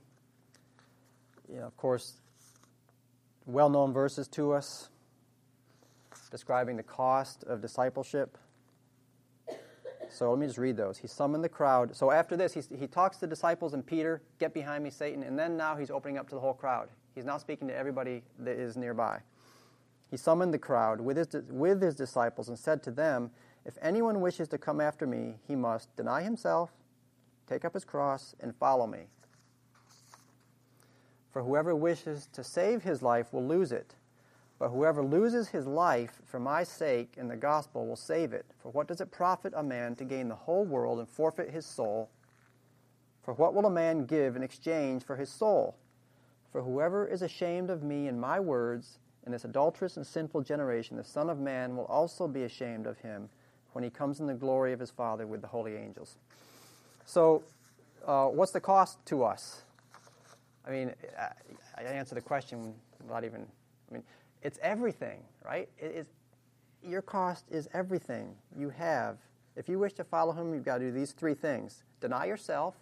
[1.50, 2.22] You know, of course,
[3.46, 4.90] well-known verses to us
[6.30, 8.38] describing the cost of discipleship.
[10.10, 10.98] So let me just read those.
[10.98, 11.96] He summoned the crowd.
[11.96, 15.24] So after this, he, he talks to the disciples and Peter, get behind me, Satan.
[15.24, 16.90] And then now he's opening up to the whole crowd.
[17.16, 19.20] He's now speaking to everybody that is nearby.
[20.10, 23.32] He summoned the crowd with his, with his disciples and said to them,
[23.66, 26.72] If anyone wishes to come after me, he must deny himself,
[27.48, 29.08] take up his cross, and follow me.
[31.32, 33.96] For whoever wishes to save his life will lose it
[34.62, 38.46] but whoever loses his life for my sake and the gospel will save it.
[38.60, 41.66] For what does it profit a man to gain the whole world and forfeit his
[41.66, 42.12] soul?
[43.24, 45.78] For what will a man give in exchange for his soul?
[46.52, 50.96] For whoever is ashamed of me and my words in this adulterous and sinful generation,
[50.96, 53.30] the Son of Man will also be ashamed of him
[53.74, 56.16] when he comes in the glory of his Father with the holy angels.
[57.06, 57.44] So,
[58.06, 59.62] uh, what's the cost to us?
[60.66, 61.32] I mean, I,
[61.78, 63.46] I answer the question without even.
[63.90, 64.04] I mean,
[64.42, 65.70] it's everything, right?
[65.78, 66.06] It is,
[66.84, 69.18] your cost is everything you have.
[69.56, 72.76] If you wish to follow him, you've got to do these three things deny yourself.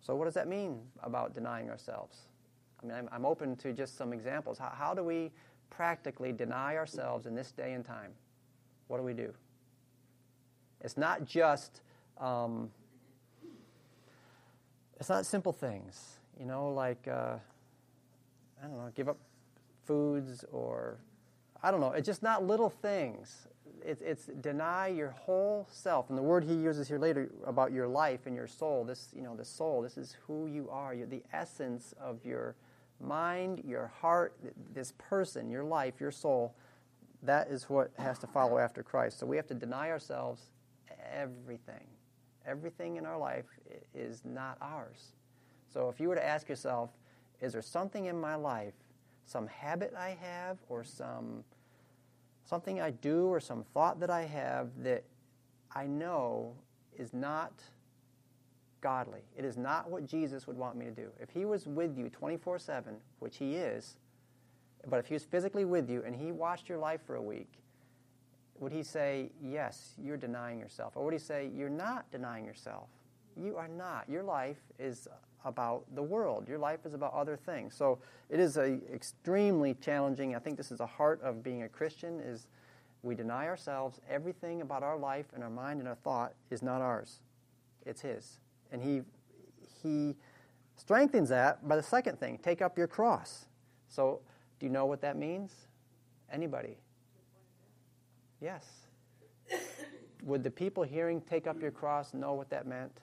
[0.00, 2.16] So, what does that mean about denying ourselves?
[2.82, 4.58] I mean, I'm, I'm open to just some examples.
[4.58, 5.30] How, how do we
[5.70, 8.12] practically deny ourselves in this day and time?
[8.88, 9.32] What do we do?
[10.80, 11.80] It's not just,
[12.18, 12.70] um,
[14.98, 17.36] it's not simple things, you know, like, uh,
[18.62, 19.18] I don't know, give up
[19.86, 20.98] foods or
[21.62, 21.92] I don't know.
[21.92, 23.48] It's just not little things.
[23.84, 26.08] It's, it's deny your whole self.
[26.08, 29.22] And the word he uses here later about your life and your soul, this, you
[29.22, 30.94] know, the soul, this is who you are.
[30.94, 32.54] You're the essence of your
[33.00, 34.34] mind, your heart,
[34.72, 36.54] this person, your life, your soul.
[37.22, 39.18] That is what has to follow after Christ.
[39.18, 40.50] So we have to deny ourselves
[41.12, 41.86] everything.
[42.46, 43.46] Everything in our life
[43.94, 45.12] is not ours.
[45.72, 46.90] So if you were to ask yourself,
[47.40, 48.74] is there something in my life
[49.24, 51.44] some habit I have or some
[52.44, 55.04] something I do or some thought that I have that
[55.70, 56.54] I know
[56.96, 57.52] is not
[58.80, 59.20] godly.
[59.36, 61.10] It is not what Jesus would want me to do.
[61.20, 63.96] If he was with you 24/7, which he is,
[64.86, 67.52] but if he was physically with you and he watched your life for a week,
[68.58, 72.88] would he say, "Yes, you're denying yourself?" Or would he say, "You're not denying yourself.
[73.36, 74.08] You are not.
[74.08, 75.08] Your life is
[75.44, 76.48] about the world.
[76.48, 77.74] Your life is about other things.
[77.74, 80.34] So it is a extremely challenging.
[80.34, 82.48] I think this is the heart of being a Christian is
[83.02, 86.80] we deny ourselves everything about our life and our mind and our thought is not
[86.80, 87.20] ours.
[87.86, 88.40] It's his.
[88.72, 89.02] And he
[89.82, 90.16] he
[90.76, 93.46] strengthens that by the second thing, take up your cross.
[93.88, 94.20] So
[94.58, 95.52] do you know what that means?
[96.32, 96.76] Anybody?
[98.40, 98.64] Yes.
[100.24, 103.00] Would the people hearing take up your cross know what that meant?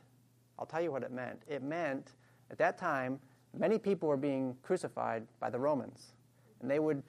[0.60, 1.42] I'll tell you what it meant.
[1.48, 2.12] It meant
[2.52, 3.20] at that time,
[3.58, 6.14] many people were being crucified by the Romans,
[6.62, 7.04] and they would,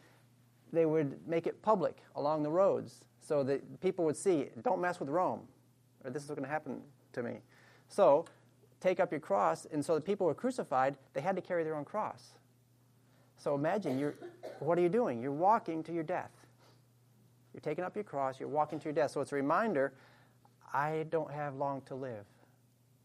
[0.72, 5.00] they would make it public along the roads so that people would see, don't mess
[5.00, 5.40] with Rome,
[6.04, 6.80] or this is what's going to happen
[7.12, 7.38] to me.
[7.88, 8.24] So,
[8.80, 11.76] take up your cross, and so the people were crucified, they had to carry their
[11.76, 12.32] own cross.
[13.38, 14.14] So imagine, you're,
[14.60, 15.20] what are you doing?
[15.20, 16.30] You're walking to your death.
[17.52, 19.12] You're taking up your cross, you're walking to your death.
[19.12, 19.94] So it's a reminder
[20.72, 22.26] I don't have long to live.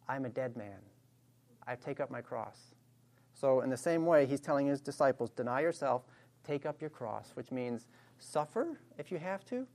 [0.09, 0.79] I'm a dead man.
[1.65, 2.57] I take up my cross.
[3.33, 6.03] So, in the same way, he's telling his disciples deny yourself,
[6.43, 7.87] take up your cross, which means
[8.19, 9.65] suffer if you have to.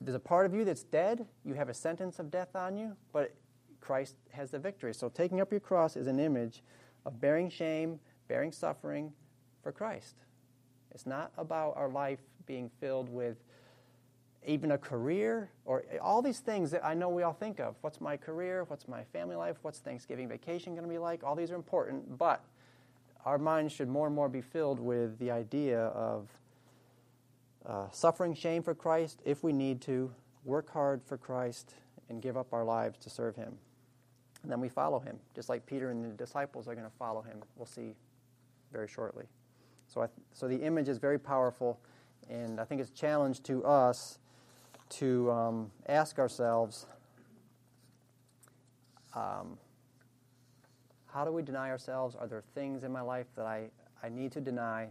[0.00, 1.24] there's a part of you that's dead.
[1.44, 3.32] You have a sentence of death on you, but
[3.80, 4.92] Christ has the victory.
[4.92, 6.62] So taking up your cross is an image
[7.06, 9.12] of bearing shame, bearing suffering
[9.62, 10.16] for Christ.
[10.90, 13.36] It's not about our life being filled with
[14.46, 17.76] even a career or all these things that I know we all think of.
[17.80, 18.64] What's my career?
[18.64, 19.56] What's my family life?
[19.62, 21.22] What's Thanksgiving vacation going to be like?
[21.22, 22.44] All these are important, but
[23.24, 26.28] our minds should more and more be filled with the idea of
[27.64, 30.12] uh, suffering shame for Christ if we need to,
[30.44, 31.74] work hard for Christ,
[32.08, 33.56] and give up our lives to serve Him.
[34.42, 37.22] And then we follow Him, just like Peter and the disciples are going to follow
[37.22, 37.42] Him.
[37.56, 37.94] We'll see
[38.72, 39.26] very shortly.
[39.92, 41.78] So, th- so the image is very powerful,
[42.30, 44.18] and I think it's a challenge to us
[44.90, 46.86] to um, ask ourselves
[49.14, 49.58] um,
[51.12, 52.16] how do we deny ourselves?
[52.16, 53.68] Are there things in my life that I,
[54.02, 54.88] I need to deny?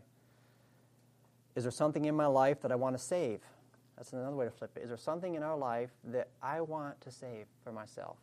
[1.56, 3.42] Is there something in my life that I want to save?
[3.98, 4.84] That's another way to flip it.
[4.84, 8.18] Is there something in our life that I want to save for myself?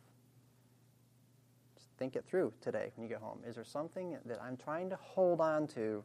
[1.75, 3.39] Just think it through today when you get home.
[3.45, 6.03] Is there something that I'm trying to hold on to,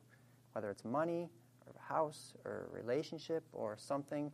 [0.54, 1.28] whether it's money
[1.66, 4.32] or a house or a relationship or something?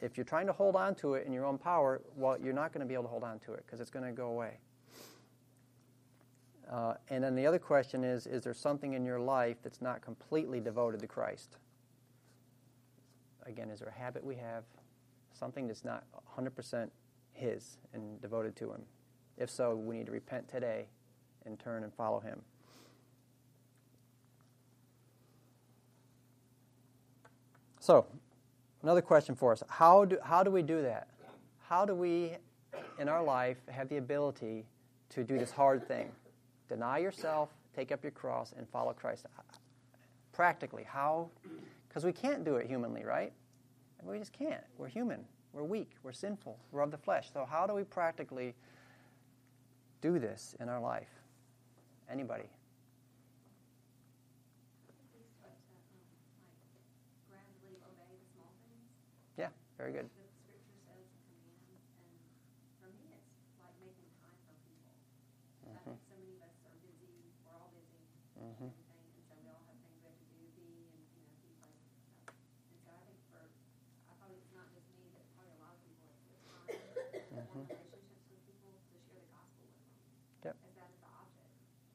[0.00, 2.72] If you're trying to hold on to it in your own power, well, you're not
[2.72, 4.58] going to be able to hold on to it because it's going to go away.
[6.70, 10.00] Uh, and then the other question is Is there something in your life that's not
[10.00, 11.58] completely devoted to Christ?
[13.46, 14.64] again, is there a habit we have,
[15.32, 16.04] something that's not
[16.38, 16.88] 100%
[17.32, 18.82] His and devoted to Him?
[19.36, 20.86] If so, we need to repent today
[21.44, 22.40] and turn and follow Him.
[27.84, 28.06] So,
[28.82, 31.08] another question for us how do, how do we do that?
[31.68, 32.32] How do we,
[32.98, 34.64] in our life, have the ability
[35.10, 36.10] to do this hard thing?
[36.66, 39.26] Deny yourself, take up your cross, and follow Christ.
[40.32, 41.28] Practically, how
[41.86, 43.34] because we can't do it humanly, right?
[44.02, 44.64] We just can't.
[44.78, 45.22] We're human.
[45.52, 45.90] We're weak.
[46.02, 46.58] We're sinful.
[46.72, 47.28] We're of the flesh.
[47.34, 48.54] So, how do we practically
[50.00, 51.10] do this in our life?
[52.10, 52.48] Anybody?
[59.36, 59.48] Yeah,
[59.84, 60.08] very good.
[65.68, 65.90] Mm-hmm.
[68.44, 68.68] Mm-hmm.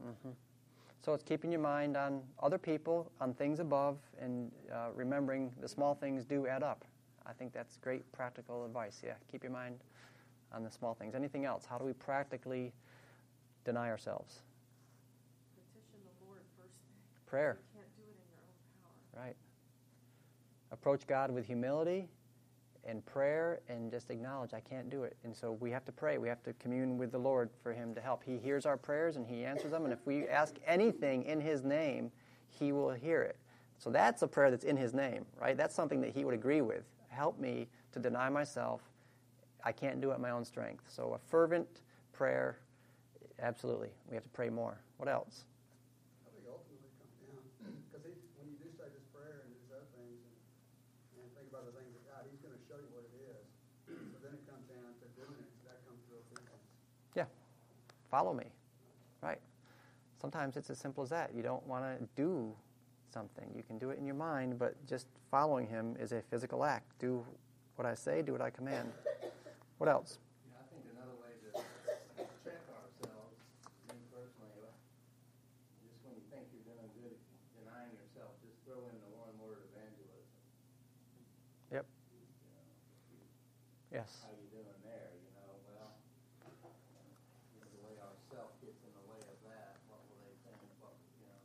[0.02, 0.30] Mm-hmm.
[1.02, 5.68] So it's keeping your mind on other people, on things above, and uh, remembering the
[5.68, 6.86] small things do add up.
[7.30, 9.02] I think that's great practical advice.
[9.06, 9.76] Yeah, keep your mind
[10.52, 11.14] on the small things.
[11.14, 11.66] Anything else?
[11.70, 12.74] How do we practically
[13.66, 14.42] deny ourselves?
[15.56, 16.74] Petition the Lord first.
[17.28, 17.60] Prayer.
[17.76, 19.26] You can't do it in your own power.
[19.26, 19.36] Right.
[20.72, 22.10] Approach God with humility
[22.84, 25.16] and prayer and just acknowledge I can't do it.
[25.24, 26.18] And so we have to pray.
[26.18, 28.24] We have to commune with the Lord for Him to help.
[28.24, 29.84] He hears our prayers and He answers them.
[29.84, 32.12] And if we ask anything in His name,
[32.48, 33.38] He will hear it.
[33.78, 35.56] So that's a prayer that's in His name, right?
[35.56, 36.84] That's something that He would agree with.
[37.20, 38.80] Help me to deny myself.
[39.66, 40.88] I can't do it my own strength.
[40.88, 41.68] So a fervent
[42.14, 42.60] prayer,
[43.44, 43.92] absolutely.
[44.08, 44.80] We have to pray more.
[44.96, 45.44] What else?
[46.24, 48.08] I think ultimately comes down, because
[48.40, 51.76] when you do say this prayer and these other things, and, and think about the
[51.76, 53.44] things of God, He's going to show you what it is.
[53.84, 55.52] So then it comes down to doing it.
[55.68, 56.64] That comes through obedience.
[57.20, 57.28] Yeah.
[58.08, 58.48] Follow me.
[59.20, 59.44] Right.
[60.24, 61.36] Sometimes it's as simple as that.
[61.36, 62.56] You don't want to do
[63.12, 63.46] something.
[63.56, 66.88] You can do it in your mind, but just following him is a physical act.
[67.00, 67.26] Do
[67.76, 68.92] what I say, do what I command.
[69.78, 70.18] What else?
[70.52, 71.50] Yeah, I think another way to
[72.44, 73.36] check ourselves,
[73.88, 74.72] me personally, uh,
[75.88, 77.16] just when you think you're doing good,
[77.56, 80.28] denying yourself, just throw in the one word evangelism.
[81.72, 81.86] Yep.
[81.88, 82.20] You
[82.52, 84.12] know, Yes.
[84.28, 85.10] how you doing there?
[85.16, 85.96] You know, well,
[86.44, 90.36] you know, the way our self gets in the way of that, what will they
[90.44, 90.60] think?
[90.84, 91.40] What you know?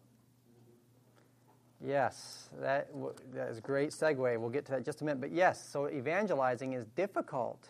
[1.86, 4.38] Yes, that, w- that is a great segue.
[4.38, 5.20] We'll get to that just a minute.
[5.20, 7.68] But yes, so evangelizing is difficult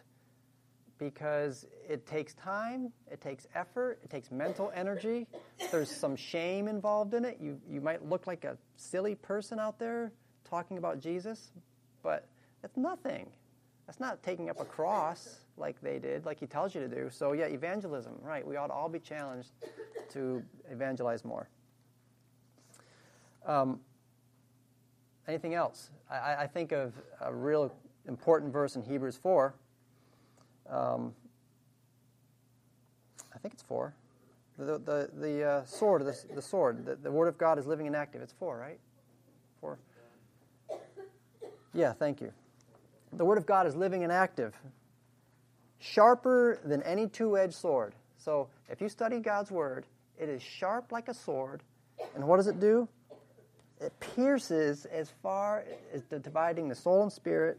[0.99, 5.27] because it takes time, it takes effort, it takes mental energy.
[5.73, 7.39] There's some shame involved in it.
[7.41, 10.13] You, you might look like a silly person out there
[10.49, 11.51] talking about Jesus,
[12.03, 12.29] but
[12.63, 13.27] it's nothing.
[13.87, 17.11] That's not taking up a cross like they did, like he tells you to do.
[17.11, 18.47] So, yeah, evangelism, right.
[18.47, 19.51] We ought to all be challenged
[20.11, 21.49] to evangelize more.
[23.45, 23.81] Um,
[25.29, 25.91] anything else?
[26.11, 27.75] I, I think of a real
[28.07, 29.55] important verse in Hebrews 4.
[30.69, 31.15] Um,
[33.35, 33.95] I think it's 4.
[34.59, 37.87] The, the, the uh, sword, the, the sword, the, the word of God is living
[37.87, 38.23] and active.
[38.23, 38.79] It's 4, right?
[39.61, 39.79] 4.
[41.75, 42.33] Yeah, thank you.
[43.13, 44.55] the Word of God is living and active,
[45.79, 47.95] sharper than any two edged sword.
[48.17, 49.87] So if you study God's Word,
[50.19, 51.63] it is sharp like a sword.
[52.15, 52.89] And what does it do?
[53.85, 57.59] It pierces as far as dividing the soul and spirit,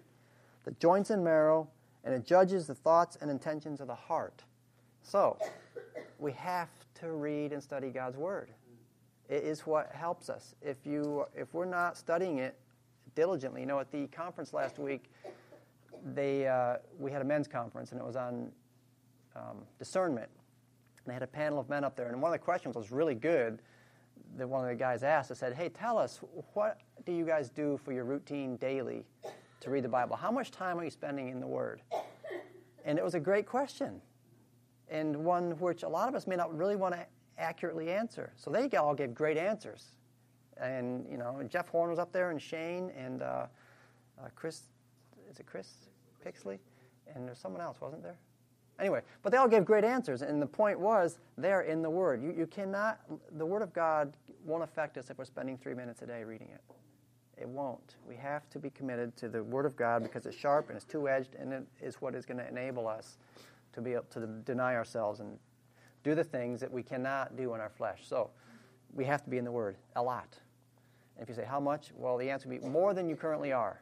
[0.64, 1.68] the joints and marrow,
[2.04, 4.44] and it judges the thoughts and intentions of the heart.
[5.04, 5.38] So,
[6.18, 6.70] we have
[7.02, 8.50] to read and study God's Word.
[9.30, 10.56] It is what helps us.
[10.64, 12.58] If, you, if we're not studying it
[13.14, 15.12] diligently, you know, at the conference last week,
[16.04, 18.52] they, uh, we had a men's conference, and it was on
[19.36, 20.30] um, discernment.
[21.04, 22.92] And they had a panel of men up there, and one of the questions was
[22.92, 23.62] really good
[24.38, 25.32] that one of the guys asked.
[25.32, 26.20] I said, "Hey, tell us
[26.54, 29.06] what do you guys do for your routine daily
[29.62, 30.16] to read the Bible?
[30.16, 31.82] How much time are you spending in the Word?"
[32.84, 34.02] And it was a great question,
[34.90, 37.06] and one which a lot of us may not really want to
[37.38, 38.32] accurately answer.
[38.36, 39.96] So they all gave great answers,
[40.58, 43.48] and you know, Jeff Horn was up there, and Shane, and uh,
[44.22, 44.64] uh, Chris,
[45.30, 45.90] is it Chris
[46.26, 46.60] Pixley,
[47.14, 48.18] and there's someone else, wasn't there?
[48.80, 52.22] Anyway, but they all gave great answers, and the point was they're in the Word.
[52.22, 53.00] You, you cannot,
[53.38, 56.50] the Word of God won't affect us if we're spending three minutes a day reading
[56.54, 56.62] it.
[57.38, 57.96] It won't.
[58.08, 60.86] We have to be committed to the Word of God because it's sharp and it's
[60.86, 63.18] two edged, and it is what is going to enable us
[63.74, 65.38] to be able to deny ourselves and
[66.04, 68.02] do the things that we cannot do in our flesh.
[68.06, 68.30] So
[68.94, 70.38] we have to be in the Word a lot.
[71.18, 71.92] And if you say, how much?
[71.96, 73.80] Well, the answer would be more than you currently are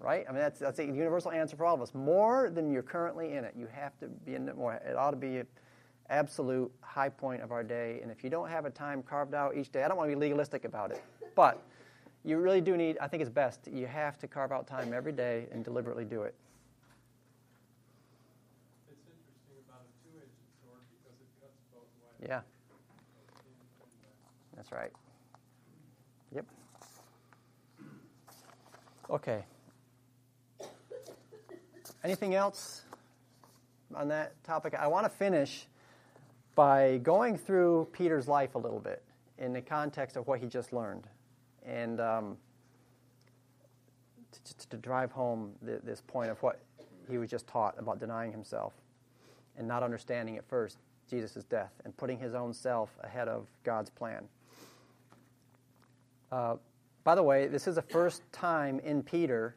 [0.00, 0.24] right?
[0.28, 1.94] I mean, that's, that's a universal answer for all of us.
[1.94, 3.54] More than you're currently in it.
[3.56, 4.74] You have to be in it more.
[4.74, 5.46] It ought to be an
[6.10, 8.00] absolute high point of our day.
[8.02, 10.16] And if you don't have a time carved out each day, I don't want to
[10.16, 11.02] be legalistic about it,
[11.34, 11.62] but
[12.24, 15.12] you really do need, I think it's best, you have to carve out time every
[15.12, 16.34] day and deliberately do it.
[18.90, 20.30] It's interesting about a two-edged
[20.62, 21.82] sword because it cuts both
[22.20, 22.28] ways.
[22.28, 22.40] Yeah.
[24.56, 24.92] That's right.
[26.34, 26.46] Yep.
[29.10, 29.44] Okay.
[32.06, 32.82] Anything else
[33.92, 34.74] on that topic?
[34.78, 35.66] I want to finish
[36.54, 39.02] by going through Peter's life a little bit
[39.38, 41.08] in the context of what he just learned,
[41.64, 42.36] and um,
[44.44, 46.60] to, to, drive home the, this point of what
[47.10, 48.74] he was just taught about denying himself
[49.58, 50.78] and not understanding at first
[51.10, 54.22] Jesus' death and putting his own self ahead of God's plan.
[56.30, 56.54] Uh,
[57.02, 59.56] by the way, this is the first time in Peter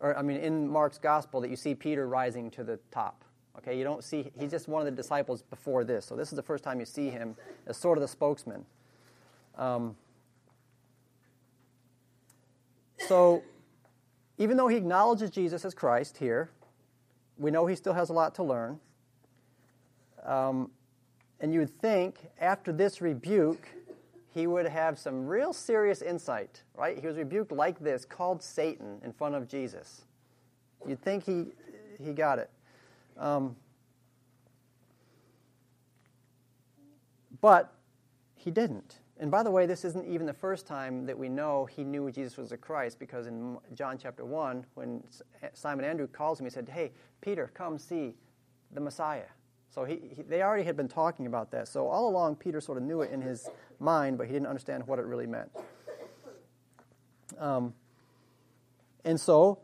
[0.00, 3.24] or I mean, in Mark's gospel, that you see Peter rising to the top.
[3.58, 6.06] Okay, you don't see, he's just one of the disciples before this.
[6.06, 7.36] So this is the first time you see him
[7.66, 8.64] as sort of the spokesman.
[9.58, 9.96] Um,
[13.06, 13.42] so
[14.38, 16.50] even though he acknowledges Jesus as Christ here,
[17.36, 18.80] we know he still has a lot to learn.
[20.24, 20.70] Um,
[21.40, 23.66] and you would think after this rebuke,
[24.32, 26.98] he would have some real serious insight, right?
[26.98, 30.02] He was rebuked like this, called Satan in front of Jesus.
[30.86, 31.46] You'd think he,
[32.02, 32.50] he got it.
[33.18, 33.56] Um,
[37.40, 37.74] but
[38.34, 39.00] he didn't.
[39.18, 42.10] And by the way, this isn't even the first time that we know he knew
[42.10, 45.02] Jesus was the Christ, because in John chapter 1, when
[45.52, 48.14] Simon Andrew calls him, he said, Hey, Peter, come see
[48.72, 49.26] the Messiah.
[49.70, 51.68] So he, he, they already had been talking about that.
[51.68, 53.48] So all along, Peter sort of knew it in his
[53.78, 55.50] mind, but he didn't understand what it really meant.
[57.38, 57.72] Um,
[59.04, 59.60] and so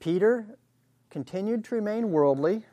[0.00, 0.58] Peter
[1.10, 2.66] continued to remain worldly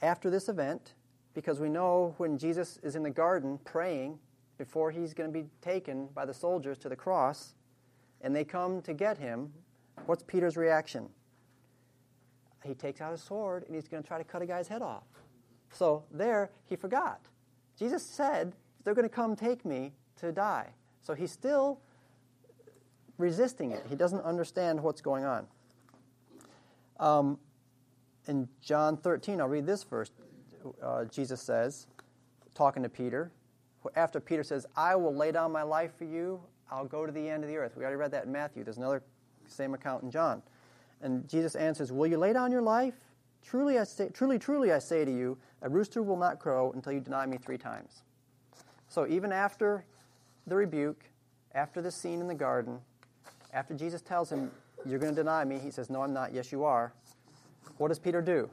[0.00, 0.94] after this event
[1.34, 4.18] because we know when Jesus is in the garden praying
[4.56, 7.54] before he's going to be taken by the soldiers to the cross
[8.22, 9.52] and they come to get him,
[10.06, 11.10] what's Peter's reaction?
[12.64, 14.80] He takes out his sword and he's going to try to cut a guy's head
[14.80, 15.04] off.
[15.72, 17.20] So there, he forgot.
[17.78, 18.54] Jesus said,
[18.84, 20.70] They're going to come take me to die.
[21.02, 21.80] So he's still
[23.18, 23.84] resisting it.
[23.88, 25.46] He doesn't understand what's going on.
[26.98, 27.38] Um,
[28.26, 30.10] in John 13, I'll read this verse.
[30.82, 31.86] Uh, Jesus says,
[32.54, 33.30] talking to Peter,
[33.94, 36.40] after Peter says, I will lay down my life for you,
[36.70, 37.76] I'll go to the end of the earth.
[37.76, 38.64] We already read that in Matthew.
[38.64, 39.02] There's another
[39.46, 40.42] same account in John.
[41.00, 42.94] And Jesus answers, Will you lay down your life
[43.46, 46.92] Truly, I say, truly, truly, I say to you, a rooster will not crow until
[46.92, 48.04] you deny me three times.
[48.86, 49.84] So even after
[50.46, 51.02] the rebuke,
[51.56, 52.78] after the scene in the garden,
[53.52, 54.52] after Jesus tells him,
[54.84, 56.32] You're going to deny me, he says, No, I'm not.
[56.32, 56.92] Yes, you are.
[57.78, 58.48] What does Peter do?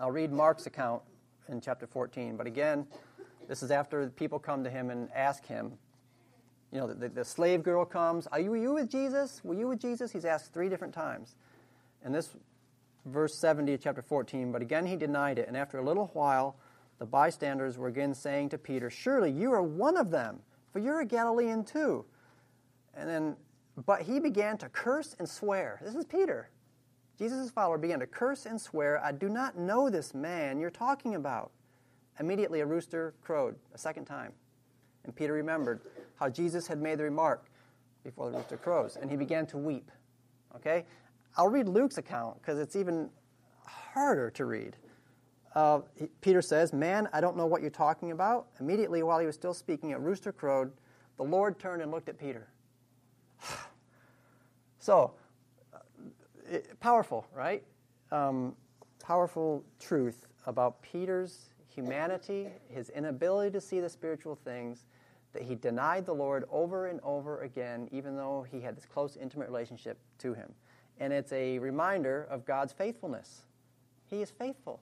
[0.00, 1.02] I'll read Mark's account
[1.50, 2.38] in chapter 14.
[2.38, 2.86] But again,
[3.46, 5.72] this is after people come to him and ask him.
[6.72, 9.42] You know, the, the slave girl comes, Are you, you with Jesus?
[9.44, 10.10] Were you with Jesus?
[10.10, 11.36] He's asked three different times.
[12.02, 12.30] And this
[13.06, 14.52] verse 70 of chapter 14.
[14.52, 16.56] But again he denied it, and after a little while,
[16.98, 20.40] the bystanders were again saying to Peter, Surely you are one of them,
[20.72, 22.04] for you're a Galilean too.
[22.94, 23.36] And then,
[23.86, 25.80] but he began to curse and swear.
[25.82, 26.50] This is Peter.
[27.18, 31.14] Jesus' follower began to curse and swear, I do not know this man you're talking
[31.14, 31.52] about.
[32.18, 34.32] Immediately a rooster crowed a second time.
[35.04, 35.80] And Peter remembered
[36.16, 37.46] how Jesus had made the remark
[38.04, 39.90] before the rooster crows, and he began to weep.
[40.56, 40.84] Okay?
[41.36, 43.10] I'll read Luke's account because it's even
[43.64, 44.76] harder to read.
[45.54, 45.80] Uh,
[46.20, 48.46] Peter says, Man, I don't know what you're talking about.
[48.60, 50.72] Immediately while he was still speaking, a rooster crowed.
[51.16, 52.48] The Lord turned and looked at Peter.
[54.78, 55.12] so,
[55.74, 55.78] uh,
[56.48, 57.62] it, powerful, right?
[58.12, 58.54] Um,
[59.02, 64.86] powerful truth about Peter's humanity, his inability to see the spiritual things,
[65.32, 69.16] that he denied the Lord over and over again, even though he had this close,
[69.16, 70.52] intimate relationship to him.
[71.00, 73.42] And it's a reminder of God's faithfulness.
[74.06, 74.80] He is faithful.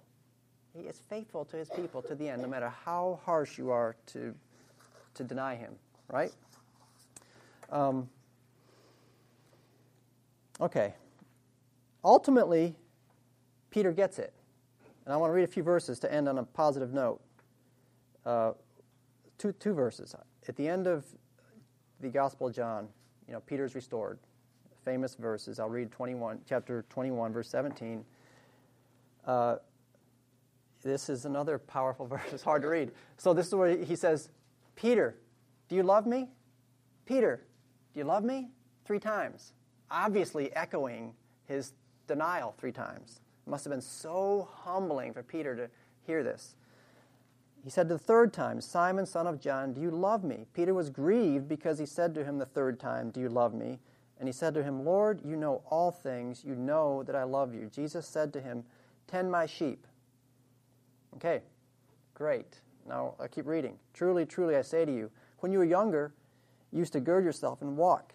[0.75, 3.97] He is faithful to his people to the end, no matter how harsh you are
[4.07, 4.35] to,
[5.14, 5.73] to deny him,
[6.09, 6.33] right?
[7.71, 8.09] Um,
[10.61, 10.95] okay.
[12.05, 12.75] Ultimately,
[13.71, 14.33] Peter gets it.
[15.05, 17.21] And I want to read a few verses to end on a positive note.
[18.27, 18.53] Uh,
[19.39, 20.14] two, two verses.
[20.49, 21.05] At the end of
[22.01, 22.89] the Gospel of John,
[23.27, 24.19] you know, Peter's restored.
[24.89, 25.61] Famous verses.
[25.61, 28.07] I'll read 21, chapter 21, verse 17.
[29.26, 29.57] Uh,
[30.82, 32.22] this is another powerful verse.
[32.32, 32.93] It's hard to read.
[33.18, 34.30] So this is where he says,
[34.76, 35.14] Peter,
[35.68, 36.30] do you love me?
[37.05, 37.45] Peter,
[37.93, 38.49] do you love me?
[38.86, 39.53] Three times.
[39.91, 41.12] Obviously echoing
[41.45, 41.74] his
[42.07, 43.20] denial three times.
[43.47, 45.68] It must have been so humbling for Peter to
[46.07, 46.55] hear this.
[47.62, 50.47] He said the third time, Simon, son of John, do you love me?
[50.55, 53.80] Peter was grieved because he said to him the third time, Do you love me?
[54.19, 56.43] And he said to him, Lord, you know all things.
[56.45, 57.71] You know that I love you.
[57.73, 58.64] Jesus said to him,
[59.07, 59.87] Tend my sheep.
[61.16, 61.43] Okay,
[62.14, 62.61] great.
[62.87, 63.77] Now I keep reading.
[63.95, 66.12] Truly, truly, I say to you, when you were younger,
[66.73, 68.12] you used to gird yourself and walk.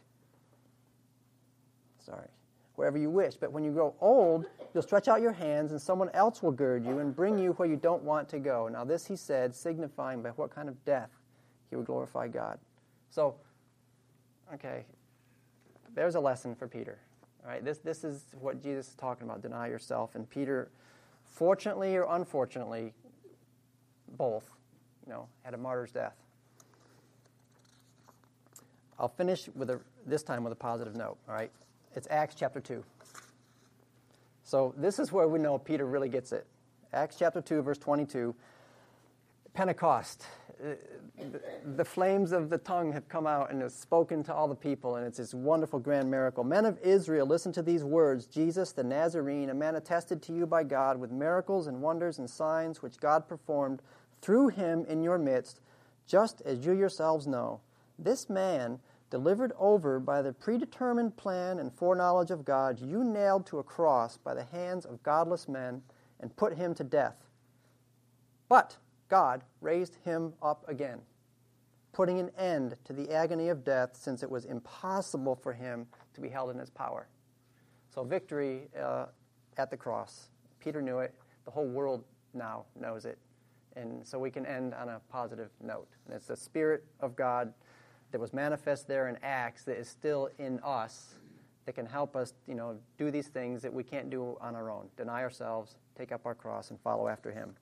[2.00, 2.28] Sorry.
[2.76, 3.36] Wherever you wish.
[3.36, 6.86] But when you grow old, you'll stretch out your hands, and someone else will gird
[6.86, 8.68] you and bring you where you don't want to go.
[8.68, 11.10] Now, this he said, signifying by what kind of death
[11.70, 12.60] he would glorify God.
[13.10, 13.36] So,
[14.54, 14.86] okay,
[15.94, 17.00] there's a lesson for Peter.
[17.44, 20.16] All right, this, this is what Jesus is talking about deny yourself.
[20.16, 20.70] And Peter
[21.26, 22.94] fortunately or unfortunately,
[24.18, 24.50] both,
[25.06, 26.16] you know, had a martyr's death.
[29.00, 31.52] I'll finish with a, this time with a positive note, all right?
[31.96, 32.84] It's Acts chapter 2.
[34.44, 36.46] So this is where we know Peter really gets it.
[36.94, 38.36] Acts chapter 2, verse 22.
[39.54, 40.26] Pentecost.
[40.64, 40.74] Uh,
[41.76, 44.96] the flames of the tongue have come out and have spoken to all the people,
[44.96, 46.44] and it's this wonderful grand miracle.
[46.44, 50.48] Men of Israel, listen to these words Jesus the Nazarene, a man attested to you
[50.48, 53.82] by God with miracles and wonders and signs which God performed
[54.22, 55.62] through him in your midst,
[56.08, 57.62] just as you yourselves know.
[58.00, 58.80] This man,
[59.10, 64.18] delivered over by the predetermined plan and foreknowledge of God, you nailed to a cross
[64.18, 65.84] by the hands of godless men
[66.20, 67.28] and put him to death.
[68.50, 68.78] But
[69.14, 70.98] God raised him up again,
[71.92, 75.86] putting an end to the agony of death since it was impossible for him
[76.16, 77.08] to be held in his power.
[77.94, 79.06] So, victory uh,
[79.58, 80.32] at the cross.
[80.60, 81.14] Peter knew it.
[81.46, 82.04] The whole world
[82.34, 83.20] now knows it.
[83.76, 85.90] And so we can end on a positive note.
[86.08, 87.54] And it's the Spirit of God
[88.12, 91.14] that was manifest there in Acts that is still in us
[91.68, 94.72] that can help us, you know, do these things that we can't do on our
[94.72, 94.90] own.
[94.98, 97.54] Deny ourselves, take up our cross, and follow after Him.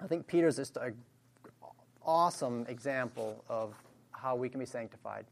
[0.00, 0.94] I think Peter's just an
[2.04, 3.74] awesome example of
[4.10, 5.24] how we can be sanctified.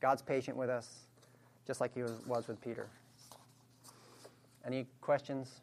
[0.00, 1.06] God's patient with us,
[1.66, 2.88] just like He was, was with Peter.
[4.66, 5.60] Any questions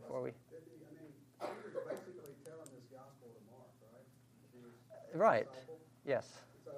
[0.00, 0.30] before we?
[0.30, 1.54] I mean,
[1.88, 5.18] basically telling this gospel to Mark, right?
[5.18, 5.46] Right.
[5.50, 5.78] disciple.
[6.04, 6.26] Yes.
[6.64, 6.72] So,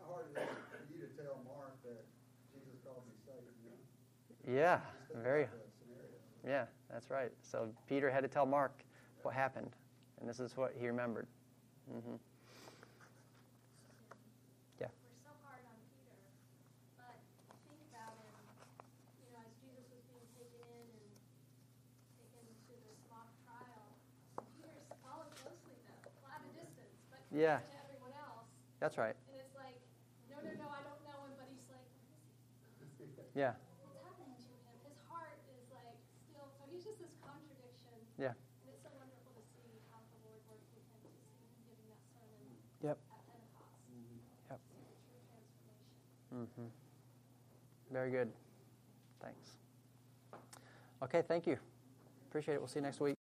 [0.00, 2.02] how hard is it for you to tell Mark that
[2.52, 3.14] Jesus called me
[4.46, 4.60] you know?
[4.60, 4.80] Yeah.
[5.22, 5.44] Very.
[5.44, 6.16] about that scenario.
[6.46, 7.30] Yeah, that's right.
[7.42, 8.72] So Peter had to tell Mark
[9.26, 9.74] what happened,
[10.20, 11.26] and this is what he remembered.
[11.90, 12.14] hmm
[14.78, 14.86] Yeah.
[15.02, 16.14] We're so hard on Peter,
[16.94, 17.18] but
[17.66, 18.30] think about him,
[19.26, 21.10] you know, as Jesus was being taken in and
[22.14, 23.98] taken to this mock trial.
[24.54, 27.58] Peter's followed closely though, well, at a distance, but Yeah.
[27.58, 28.46] to everyone else.
[28.78, 29.16] That's right.
[29.26, 29.74] And it's like,
[30.30, 31.90] no, no, no, I don't know him, but he's like,
[32.78, 33.10] what is he?
[33.34, 33.58] Yeah.
[33.82, 34.78] What's happening to him?
[34.86, 37.98] His heart is like still, so he's just this contradiction.
[38.22, 38.38] Yeah.
[38.62, 41.60] And it's so wonderful to see how the Lord worked with him, to see him
[41.64, 42.42] giving that sermon
[42.82, 42.98] Yep.
[43.10, 43.80] at Pentecost.
[44.50, 44.60] Yep.
[44.60, 45.20] It's a true
[46.30, 46.48] transformation.
[46.56, 48.30] hmm Very good.
[49.22, 49.50] Thanks.
[51.02, 51.56] Okay, thank you.
[52.28, 52.60] Appreciate it.
[52.60, 53.15] We'll see you next week.